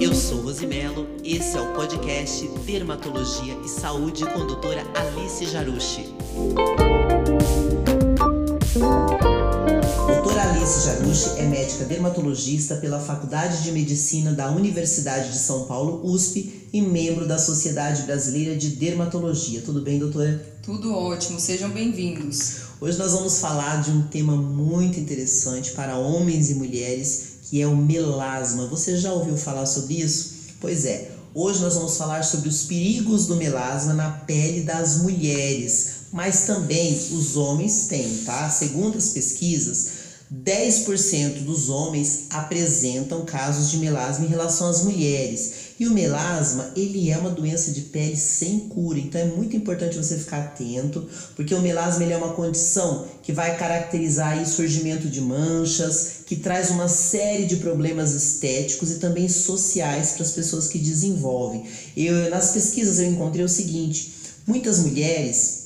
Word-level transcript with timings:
Eu 0.00 0.14
sou 0.14 0.40
Rosimelo, 0.40 1.06
esse 1.24 1.56
é 1.56 1.60
o 1.60 1.72
podcast 1.74 2.46
Dermatologia 2.66 3.54
e 3.64 3.68
Saúde 3.68 4.24
com 4.24 4.42
a 4.42 4.44
doutora 4.44 4.82
Alice 4.94 5.46
Jarucci. 5.46 6.14
Alice 10.64 10.86
Jarucci 10.86 11.28
é 11.36 11.42
médica 11.42 11.84
dermatologista 11.84 12.76
pela 12.76 12.98
Faculdade 12.98 13.62
de 13.62 13.70
Medicina 13.70 14.32
da 14.32 14.50
Universidade 14.50 15.30
de 15.30 15.38
São 15.38 15.66
Paulo, 15.66 16.00
USP, 16.02 16.70
e 16.72 16.80
membro 16.80 17.28
da 17.28 17.36
Sociedade 17.36 18.04
Brasileira 18.04 18.56
de 18.56 18.70
Dermatologia. 18.70 19.60
Tudo 19.60 19.82
bem, 19.82 19.98
doutora? 19.98 20.42
Tudo 20.62 20.94
ótimo, 20.94 21.38
sejam 21.38 21.68
bem-vindos. 21.68 22.60
Hoje 22.80 22.96
nós 22.96 23.12
vamos 23.12 23.40
falar 23.40 23.82
de 23.82 23.90
um 23.90 24.04
tema 24.04 24.34
muito 24.34 24.98
interessante 24.98 25.72
para 25.72 25.98
homens 25.98 26.48
e 26.48 26.54
mulheres, 26.54 27.24
que 27.42 27.60
é 27.60 27.66
o 27.66 27.76
melasma. 27.76 28.66
Você 28.68 28.96
já 28.96 29.12
ouviu 29.12 29.36
falar 29.36 29.66
sobre 29.66 30.00
isso? 30.00 30.32
Pois 30.62 30.86
é. 30.86 31.10
Hoje 31.34 31.60
nós 31.60 31.74
vamos 31.74 31.94
falar 31.98 32.24
sobre 32.24 32.48
os 32.48 32.62
perigos 32.62 33.26
do 33.26 33.36
melasma 33.36 33.92
na 33.92 34.10
pele 34.10 34.62
das 34.62 35.02
mulheres, 35.02 35.88
mas 36.10 36.46
também 36.46 36.94
os 37.12 37.36
homens 37.36 37.86
têm, 37.86 38.08
tá? 38.24 38.48
Segundo 38.48 38.96
as 38.96 39.10
pesquisas, 39.10 39.93
10% 40.32 41.44
dos 41.44 41.68
homens 41.68 42.26
apresentam 42.30 43.24
casos 43.24 43.70
de 43.70 43.76
melasma 43.76 44.24
em 44.24 44.28
relação 44.28 44.68
às 44.68 44.82
mulheres. 44.82 45.74
E 45.78 45.86
o 45.86 45.92
melasma, 45.92 46.72
ele 46.74 47.10
é 47.10 47.18
uma 47.18 47.30
doença 47.30 47.72
de 47.72 47.82
pele 47.82 48.16
sem 48.16 48.60
cura, 48.60 48.98
então 48.98 49.20
é 49.20 49.24
muito 49.24 49.56
importante 49.56 49.96
você 49.96 50.16
ficar 50.16 50.38
atento, 50.38 51.06
porque 51.36 51.54
o 51.54 51.60
melasma 51.60 52.04
é 52.04 52.16
uma 52.16 52.32
condição 52.32 53.06
que 53.22 53.32
vai 53.32 53.56
caracterizar 53.58 54.40
o 54.40 54.46
surgimento 54.46 55.08
de 55.08 55.20
manchas, 55.20 56.24
que 56.26 56.36
traz 56.36 56.70
uma 56.70 56.88
série 56.88 57.44
de 57.44 57.56
problemas 57.56 58.12
estéticos 58.12 58.92
e 58.92 58.98
também 58.98 59.28
sociais 59.28 60.12
para 60.12 60.22
as 60.22 60.32
pessoas 60.32 60.68
que 60.68 60.78
desenvolvem. 60.78 61.64
Eu, 61.96 62.30
nas 62.30 62.52
pesquisas 62.52 62.98
eu 62.98 63.10
encontrei 63.10 63.44
o 63.44 63.48
seguinte, 63.48 64.14
muitas 64.46 64.78
mulheres 64.78 65.63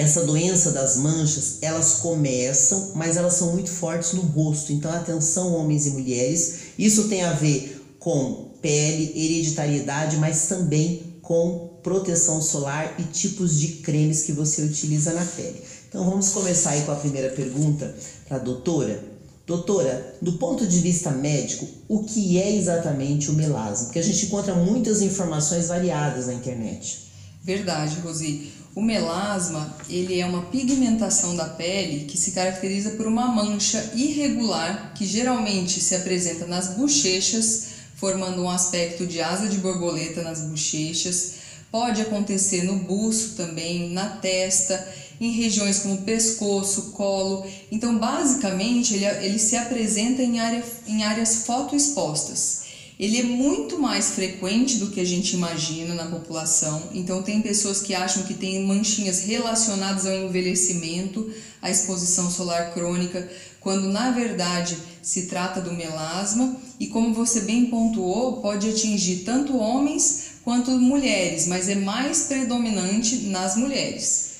essa 0.00 0.24
doença 0.24 0.70
das 0.70 0.96
manchas, 0.96 1.58
elas 1.60 1.94
começam, 1.94 2.92
mas 2.94 3.16
elas 3.16 3.34
são 3.34 3.52
muito 3.52 3.70
fortes 3.70 4.14
no 4.14 4.22
rosto. 4.22 4.72
Então, 4.72 4.90
atenção, 4.90 5.54
homens 5.54 5.86
e 5.86 5.90
mulheres, 5.90 6.54
isso 6.78 7.08
tem 7.08 7.22
a 7.22 7.32
ver 7.32 7.80
com 7.98 8.50
pele, 8.62 9.12
hereditariedade, 9.14 10.16
mas 10.16 10.46
também 10.46 11.02
com 11.22 11.78
proteção 11.82 12.42
solar 12.42 12.94
e 12.98 13.04
tipos 13.04 13.58
de 13.60 13.68
cremes 13.76 14.22
que 14.22 14.32
você 14.32 14.62
utiliza 14.62 15.12
na 15.12 15.24
pele. 15.24 15.62
Então 15.88 16.04
vamos 16.04 16.30
começar 16.30 16.70
aí 16.70 16.82
com 16.82 16.92
a 16.92 16.96
primeira 16.96 17.30
pergunta 17.30 17.94
para 18.26 18.36
a 18.36 18.40
doutora. 18.40 19.02
Doutora, 19.46 20.14
do 20.22 20.34
ponto 20.34 20.66
de 20.66 20.78
vista 20.78 21.10
médico, 21.10 21.66
o 21.88 22.04
que 22.04 22.38
é 22.38 22.54
exatamente 22.54 23.30
o 23.30 23.34
melasma? 23.34 23.86
Porque 23.86 23.98
a 23.98 24.02
gente 24.02 24.26
encontra 24.26 24.54
muitas 24.54 25.02
informações 25.02 25.68
variadas 25.68 26.26
na 26.26 26.34
internet. 26.34 27.10
Verdade, 27.42 27.98
Rosi. 28.00 28.52
O 28.74 28.80
melasma, 28.80 29.76
ele 29.88 30.20
é 30.20 30.26
uma 30.26 30.42
pigmentação 30.42 31.34
da 31.34 31.46
pele 31.46 32.04
que 32.04 32.16
se 32.16 32.30
caracteriza 32.30 32.90
por 32.90 33.06
uma 33.06 33.26
mancha 33.26 33.92
irregular 33.94 34.92
que 34.94 35.04
geralmente 35.04 35.80
se 35.80 35.94
apresenta 35.94 36.46
nas 36.46 36.74
bochechas 36.74 37.80
formando 38.00 38.42
um 38.42 38.48
aspecto 38.48 39.06
de 39.06 39.20
asa 39.20 39.46
de 39.46 39.58
borboleta 39.58 40.22
nas 40.22 40.40
bochechas. 40.40 41.34
Pode 41.70 42.00
acontecer 42.00 42.64
no 42.64 42.76
busto 42.76 43.36
também, 43.36 43.90
na 43.90 44.08
testa, 44.08 44.88
em 45.20 45.32
regiões 45.32 45.80
como 45.80 45.98
pescoço, 45.98 46.92
colo. 46.92 47.46
Então, 47.70 47.98
basicamente, 47.98 48.94
ele, 48.94 49.04
ele 49.04 49.38
se 49.38 49.54
apresenta 49.54 50.22
em, 50.22 50.40
área, 50.40 50.64
em 50.86 51.04
áreas 51.04 51.44
fotoexpostas. 51.44 52.62
Ele 53.00 53.18
é 53.18 53.22
muito 53.22 53.78
mais 53.78 54.10
frequente 54.10 54.76
do 54.76 54.90
que 54.90 55.00
a 55.00 55.06
gente 55.06 55.32
imagina 55.32 55.94
na 55.94 56.10
população. 56.10 56.82
Então, 56.92 57.22
tem 57.22 57.40
pessoas 57.40 57.80
que 57.80 57.94
acham 57.94 58.24
que 58.24 58.34
tem 58.34 58.62
manchinhas 58.66 59.20
relacionadas 59.20 60.04
ao 60.04 60.12
envelhecimento, 60.12 61.32
à 61.62 61.70
exposição 61.70 62.30
solar 62.30 62.74
crônica, 62.74 63.26
quando 63.58 63.88
na 63.88 64.10
verdade 64.10 64.76
se 65.02 65.28
trata 65.28 65.62
do 65.62 65.72
melasma 65.72 66.54
e, 66.78 66.88
como 66.88 67.14
você 67.14 67.40
bem 67.40 67.70
pontuou, 67.70 68.42
pode 68.42 68.68
atingir 68.68 69.24
tanto 69.24 69.56
homens 69.56 70.32
quanto 70.44 70.70
mulheres, 70.72 71.46
mas 71.46 71.70
é 71.70 71.76
mais 71.76 72.24
predominante 72.24 73.16
nas 73.28 73.56
mulheres. 73.56 74.32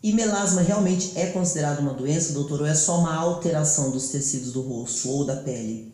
E 0.00 0.12
melasma 0.12 0.60
realmente 0.60 1.10
é 1.16 1.26
considerado 1.26 1.80
uma 1.80 1.94
doença, 1.94 2.32
doutor, 2.32 2.60
ou 2.60 2.66
é 2.66 2.76
só 2.76 3.00
uma 3.00 3.16
alteração 3.16 3.90
dos 3.90 4.10
tecidos 4.10 4.52
do 4.52 4.62
rosto 4.62 5.08
ou 5.08 5.26
da 5.26 5.34
pele? 5.34 5.92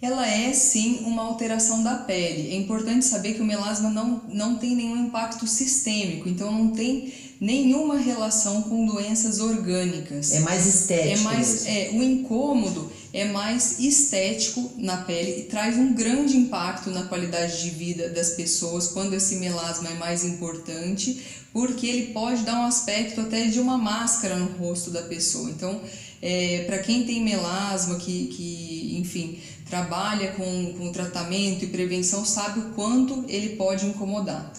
Ela 0.00 0.26
é 0.26 0.52
sim 0.52 1.00
uma 1.04 1.22
alteração 1.22 1.82
da 1.82 1.94
pele. 1.94 2.50
É 2.50 2.56
importante 2.56 3.04
saber 3.04 3.34
que 3.34 3.40
o 3.40 3.44
melasma 3.44 3.90
não, 3.90 4.22
não 4.28 4.56
tem 4.56 4.74
nenhum 4.76 5.06
impacto 5.06 5.46
sistêmico, 5.46 6.28
então 6.28 6.52
não 6.52 6.70
tem 6.70 7.12
nenhuma 7.40 7.98
relação 7.98 8.62
com 8.62 8.86
doenças 8.86 9.40
orgânicas. 9.40 10.32
É 10.32 10.40
mais 10.40 10.66
estético. 10.66 11.20
É 11.20 11.22
mais, 11.22 11.66
é, 11.66 11.90
o 11.92 12.02
incômodo 12.02 12.90
é 13.12 13.24
mais 13.24 13.78
estético 13.78 14.72
na 14.76 14.98
pele 14.98 15.40
e 15.40 15.42
traz 15.44 15.76
um 15.76 15.94
grande 15.94 16.36
impacto 16.36 16.90
na 16.90 17.04
qualidade 17.04 17.62
de 17.62 17.70
vida 17.70 18.08
das 18.10 18.30
pessoas 18.30 18.88
quando 18.88 19.14
esse 19.14 19.36
melasma 19.36 19.88
é 19.88 19.94
mais 19.94 20.24
importante, 20.24 21.22
porque 21.52 21.86
ele 21.86 22.12
pode 22.12 22.42
dar 22.42 22.60
um 22.60 22.66
aspecto 22.66 23.22
até 23.22 23.46
de 23.46 23.58
uma 23.58 23.78
máscara 23.78 24.36
no 24.36 24.46
rosto 24.58 24.90
da 24.90 25.02
pessoa. 25.02 25.48
Então, 25.50 25.80
é, 26.22 26.64
para 26.66 26.78
quem 26.78 27.04
tem 27.04 27.22
melasma, 27.22 27.96
que, 27.96 28.26
que 28.26 28.96
enfim 28.98 29.38
trabalha 29.68 30.32
com, 30.32 30.74
com 30.74 30.92
tratamento 30.92 31.64
e 31.64 31.68
prevenção 31.68 32.24
sabe 32.24 32.60
o 32.60 32.70
quanto 32.70 33.24
ele 33.28 33.56
pode 33.56 33.86
incomodar. 33.86 34.52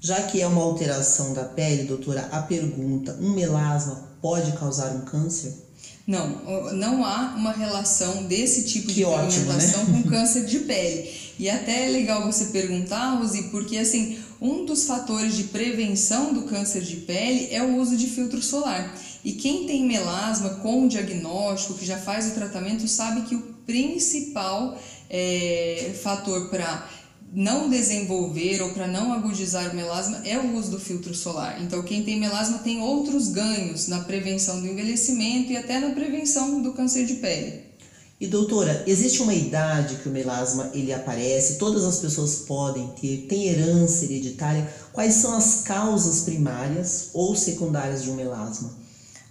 Já 0.00 0.22
que 0.22 0.40
é 0.40 0.46
uma 0.46 0.62
alteração 0.62 1.34
da 1.34 1.44
pele, 1.44 1.84
doutora, 1.84 2.28
a 2.32 2.40
pergunta: 2.42 3.18
um 3.20 3.30
melasma 3.30 4.08
pode 4.22 4.52
causar 4.52 4.94
um 4.94 5.02
câncer? 5.02 5.68
Não, 6.06 6.72
não 6.72 7.04
há 7.04 7.34
uma 7.36 7.52
relação 7.52 8.24
desse 8.24 8.64
tipo 8.64 8.88
que 8.88 8.94
de 8.94 9.04
ótimo, 9.04 9.52
né? 9.52 9.72
com 9.86 10.02
câncer 10.08 10.46
de 10.46 10.60
pele. 10.60 11.10
E 11.38 11.48
até 11.48 11.86
é 11.86 11.88
legal 11.88 12.24
você 12.24 12.46
perguntar, 12.46 13.14
Rosi, 13.14 13.44
porque 13.44 13.76
assim, 13.76 14.18
um 14.40 14.64
dos 14.64 14.84
fatores 14.84 15.36
de 15.36 15.44
prevenção 15.44 16.32
do 16.32 16.42
câncer 16.42 16.82
de 16.82 16.96
pele 16.96 17.48
é 17.50 17.62
o 17.62 17.76
uso 17.76 17.96
de 17.96 18.06
filtro 18.06 18.42
solar. 18.42 18.94
E 19.24 19.32
quem 19.32 19.66
tem 19.66 19.86
melasma 19.86 20.50
com 20.56 20.88
diagnóstico, 20.88 21.74
que 21.74 21.84
já 21.84 21.98
faz 21.98 22.28
o 22.28 22.34
tratamento, 22.34 22.88
sabe 22.88 23.22
que 23.22 23.34
o 23.34 23.42
principal 23.66 24.78
é, 25.08 25.92
fator 26.02 26.48
para 26.48 26.88
não 27.32 27.68
desenvolver 27.70 28.60
ou 28.60 28.70
para 28.70 28.88
não 28.88 29.12
agudizar 29.12 29.70
o 29.70 29.76
melasma 29.76 30.20
é 30.24 30.38
o 30.38 30.56
uso 30.56 30.72
do 30.72 30.80
filtro 30.80 31.14
solar. 31.14 31.62
Então, 31.62 31.82
quem 31.82 32.02
tem 32.02 32.18
melasma 32.18 32.58
tem 32.58 32.80
outros 32.80 33.28
ganhos 33.28 33.86
na 33.86 34.00
prevenção 34.00 34.60
do 34.60 34.66
envelhecimento 34.66 35.52
e 35.52 35.56
até 35.56 35.78
na 35.78 35.90
prevenção 35.90 36.60
do 36.60 36.72
câncer 36.72 37.06
de 37.06 37.14
pele. 37.14 37.70
E 38.20 38.26
doutora, 38.26 38.84
existe 38.86 39.22
uma 39.22 39.32
idade 39.32 39.96
que 39.96 40.08
o 40.08 40.12
melasma 40.12 40.70
ele 40.74 40.92
aparece? 40.92 41.56
Todas 41.56 41.84
as 41.84 42.00
pessoas 42.00 42.40
podem 42.40 42.88
ter? 43.00 43.26
Tem 43.28 43.46
herança 43.46 44.04
hereditária? 44.04 44.70
Quais 44.92 45.14
são 45.14 45.34
as 45.34 45.62
causas 45.62 46.22
primárias 46.24 47.10
ou 47.14 47.34
secundárias 47.34 48.02
de 48.02 48.10
um 48.10 48.16
melasma? 48.16 48.79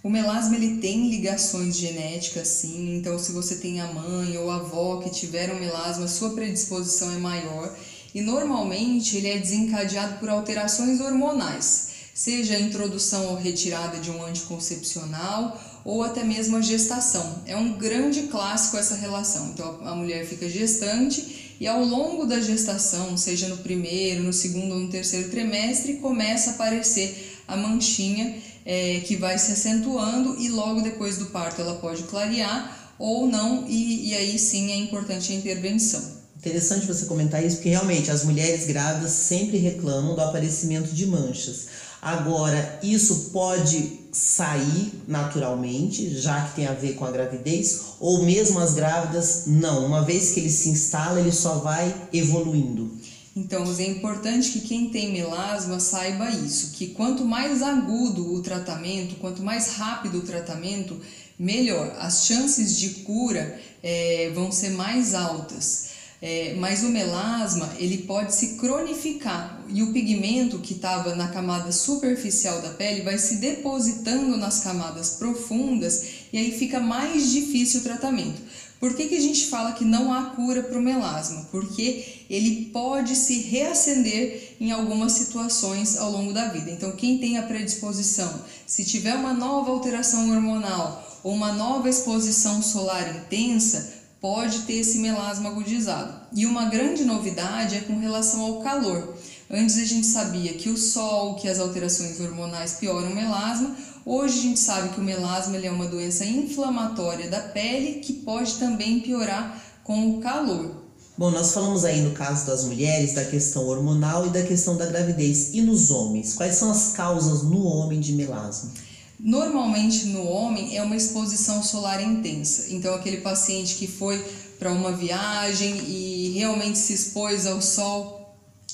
O 0.02 0.08
melasma 0.08 0.56
ele 0.56 0.78
tem 0.78 1.10
ligações 1.10 1.76
genéticas, 1.76 2.48
sim. 2.48 2.96
Então, 2.96 3.18
se 3.18 3.32
você 3.32 3.56
tem 3.56 3.80
a 3.80 3.92
mãe 3.92 4.36
ou 4.38 4.50
a 4.50 4.56
avó 4.56 4.96
que 4.96 5.10
tiveram 5.10 5.60
melasma, 5.60 6.08
sua 6.08 6.30
predisposição 6.30 7.12
é 7.12 7.18
maior. 7.18 7.76
E 8.14 8.22
normalmente 8.22 9.18
ele 9.18 9.28
é 9.28 9.38
desencadeado 9.38 10.18
por 10.18 10.30
alterações 10.30 11.00
hormonais, 11.00 11.90
seja 12.14 12.56
a 12.56 12.60
introdução 12.60 13.26
ou 13.26 13.36
retirada 13.36 13.98
de 13.98 14.10
um 14.10 14.24
anticoncepcional 14.24 15.60
ou 15.84 16.02
até 16.02 16.24
mesmo 16.24 16.56
a 16.56 16.62
gestação. 16.62 17.42
É 17.46 17.54
um 17.54 17.74
grande 17.74 18.22
clássico 18.22 18.78
essa 18.78 18.96
relação. 18.96 19.50
Então, 19.50 19.80
a 19.86 19.94
mulher 19.94 20.26
fica 20.26 20.48
gestante 20.48 21.56
e 21.60 21.66
ao 21.68 21.84
longo 21.84 22.24
da 22.24 22.40
gestação, 22.40 23.18
seja 23.18 23.48
no 23.48 23.58
primeiro, 23.58 24.22
no 24.22 24.32
segundo 24.32 24.72
ou 24.72 24.80
no 24.80 24.88
terceiro 24.88 25.28
trimestre, 25.28 25.94
começa 25.94 26.50
a 26.50 26.54
aparecer 26.54 27.36
a 27.46 27.56
manchinha 27.56 28.36
é, 28.64 29.00
que 29.00 29.16
vai 29.16 29.38
se 29.38 29.52
acentuando 29.52 30.38
e 30.38 30.48
logo 30.48 30.80
depois 30.80 31.16
do 31.18 31.26
parto 31.26 31.60
ela 31.60 31.76
pode 31.76 32.04
clarear 32.04 32.94
ou 32.98 33.26
não, 33.26 33.64
e, 33.66 34.10
e 34.10 34.14
aí 34.14 34.38
sim 34.38 34.70
é 34.70 34.76
importante 34.76 35.32
a 35.32 35.34
intervenção. 35.34 36.20
Interessante 36.36 36.86
você 36.86 37.06
comentar 37.06 37.44
isso, 37.44 37.56
porque 37.56 37.70
realmente 37.70 38.10
as 38.10 38.24
mulheres 38.24 38.66
grávidas 38.66 39.12
sempre 39.12 39.58
reclamam 39.58 40.14
do 40.14 40.20
aparecimento 40.20 40.90
de 40.94 41.06
manchas. 41.06 41.66
Agora, 42.00 42.78
isso 42.82 43.28
pode 43.30 44.00
sair 44.10 45.02
naturalmente, 45.06 46.18
já 46.18 46.46
que 46.46 46.56
tem 46.56 46.66
a 46.66 46.72
ver 46.72 46.94
com 46.94 47.04
a 47.04 47.10
gravidez, 47.10 47.80
ou 48.00 48.22
mesmo 48.22 48.58
as 48.58 48.72
grávidas, 48.72 49.44
não. 49.46 49.84
Uma 49.84 50.02
vez 50.02 50.30
que 50.30 50.40
ele 50.40 50.50
se 50.50 50.70
instala, 50.70 51.20
ele 51.20 51.32
só 51.32 51.56
vai 51.56 51.94
evoluindo. 52.12 52.90
Então, 53.36 53.64
é 53.78 53.86
importante 53.86 54.50
que 54.50 54.60
quem 54.60 54.90
tem 54.90 55.12
melasma 55.12 55.78
saiba 55.78 56.28
isso, 56.30 56.72
que 56.72 56.88
quanto 56.88 57.24
mais 57.24 57.62
agudo 57.62 58.34
o 58.34 58.42
tratamento, 58.42 59.16
quanto 59.16 59.42
mais 59.42 59.74
rápido 59.74 60.18
o 60.18 60.22
tratamento, 60.22 61.00
melhor. 61.38 61.96
As 61.98 62.26
chances 62.26 62.76
de 62.76 62.90
cura 63.04 63.58
é, 63.82 64.30
vão 64.34 64.50
ser 64.50 64.70
mais 64.70 65.14
altas. 65.14 65.90
É, 66.22 66.54
mas 66.58 66.82
o 66.82 66.90
melasma 66.90 67.74
ele 67.78 67.98
pode 67.98 68.34
se 68.34 68.56
cronificar 68.56 69.64
e 69.70 69.82
o 69.82 69.90
pigmento 69.90 70.58
que 70.58 70.74
estava 70.74 71.14
na 71.14 71.28
camada 71.28 71.72
superficial 71.72 72.60
da 72.60 72.68
pele 72.68 73.00
vai 73.00 73.16
se 73.16 73.36
depositando 73.36 74.36
nas 74.36 74.60
camadas 74.60 75.12
profundas 75.12 76.04
e 76.30 76.36
aí 76.36 76.52
fica 76.52 76.78
mais 76.78 77.30
difícil 77.32 77.80
o 77.80 77.84
tratamento. 77.84 78.38
Por 78.80 78.94
que, 78.94 79.08
que 79.08 79.16
a 79.16 79.20
gente 79.20 79.46
fala 79.48 79.72
que 79.72 79.84
não 79.84 80.10
há 80.10 80.30
cura 80.30 80.62
para 80.62 80.78
o 80.78 80.82
melasma? 80.82 81.46
Porque 81.50 82.24
ele 82.30 82.70
pode 82.72 83.14
se 83.14 83.40
reacender 83.42 84.56
em 84.58 84.72
algumas 84.72 85.12
situações 85.12 85.98
ao 85.98 86.10
longo 86.10 86.32
da 86.32 86.48
vida. 86.48 86.70
Então, 86.70 86.92
quem 86.92 87.18
tem 87.18 87.36
a 87.36 87.42
predisposição, 87.42 88.42
se 88.66 88.82
tiver 88.82 89.14
uma 89.14 89.34
nova 89.34 89.70
alteração 89.70 90.30
hormonal 90.30 91.20
ou 91.22 91.34
uma 91.34 91.52
nova 91.52 91.90
exposição 91.90 92.62
solar 92.62 93.14
intensa, 93.14 94.00
pode 94.18 94.60
ter 94.60 94.74
esse 94.74 94.98
melasma 94.98 95.50
agudizado. 95.50 96.14
E 96.34 96.46
uma 96.46 96.64
grande 96.64 97.04
novidade 97.04 97.76
é 97.76 97.80
com 97.80 97.98
relação 97.98 98.40
ao 98.40 98.62
calor. 98.62 99.14
Antes 99.50 99.76
a 99.78 99.84
gente 99.84 100.06
sabia 100.06 100.54
que 100.54 100.70
o 100.70 100.76
sol, 100.76 101.34
que 101.34 101.48
as 101.48 101.58
alterações 101.58 102.18
hormonais 102.20 102.74
pioram 102.74 103.10
o 103.10 103.14
melasma, 103.14 103.76
Hoje 104.04 104.38
a 104.38 104.42
gente 104.42 104.60
sabe 104.60 104.88
que 104.90 105.00
o 105.00 105.04
melasma 105.04 105.56
é 105.58 105.70
uma 105.70 105.86
doença 105.86 106.24
inflamatória 106.24 107.28
da 107.28 107.40
pele 107.40 108.00
que 108.00 108.14
pode 108.14 108.54
também 108.54 109.00
piorar 109.00 109.62
com 109.84 110.10
o 110.10 110.20
calor. 110.20 110.74
Bom, 111.18 111.30
nós 111.30 111.52
falamos 111.52 111.84
aí 111.84 112.00
no 112.00 112.12
caso 112.12 112.46
das 112.46 112.64
mulheres 112.64 113.12
da 113.12 113.24
questão 113.24 113.66
hormonal 113.66 114.26
e 114.26 114.30
da 114.30 114.42
questão 114.42 114.76
da 114.76 114.86
gravidez. 114.86 115.52
E 115.52 115.60
nos 115.60 115.90
homens? 115.90 116.32
Quais 116.32 116.54
são 116.54 116.70
as 116.70 116.92
causas 116.92 117.42
no 117.42 117.62
homem 117.64 118.00
de 118.00 118.14
melasma? 118.14 118.70
Normalmente 119.18 120.06
no 120.06 120.26
homem 120.26 120.78
é 120.78 120.82
uma 120.82 120.96
exposição 120.96 121.62
solar 121.62 122.02
intensa. 122.02 122.72
Então, 122.72 122.94
aquele 122.94 123.18
paciente 123.18 123.74
que 123.74 123.86
foi 123.86 124.18
para 124.58 124.72
uma 124.72 124.92
viagem 124.92 125.76
e 125.86 126.32
realmente 126.34 126.78
se 126.78 126.94
expôs 126.94 127.46
ao 127.46 127.60
sol 127.60 128.19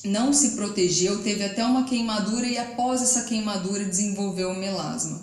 não 0.05 0.33
se 0.33 0.51
protegeu, 0.51 1.23
teve 1.23 1.45
até 1.45 1.65
uma 1.65 1.85
queimadura 1.85 2.47
e 2.47 2.59
após 2.59 3.03
essa 3.03 3.23
queimadura 3.23 3.85
desenvolveu 3.85 4.51
o 4.51 4.57
melasma. 4.57 5.21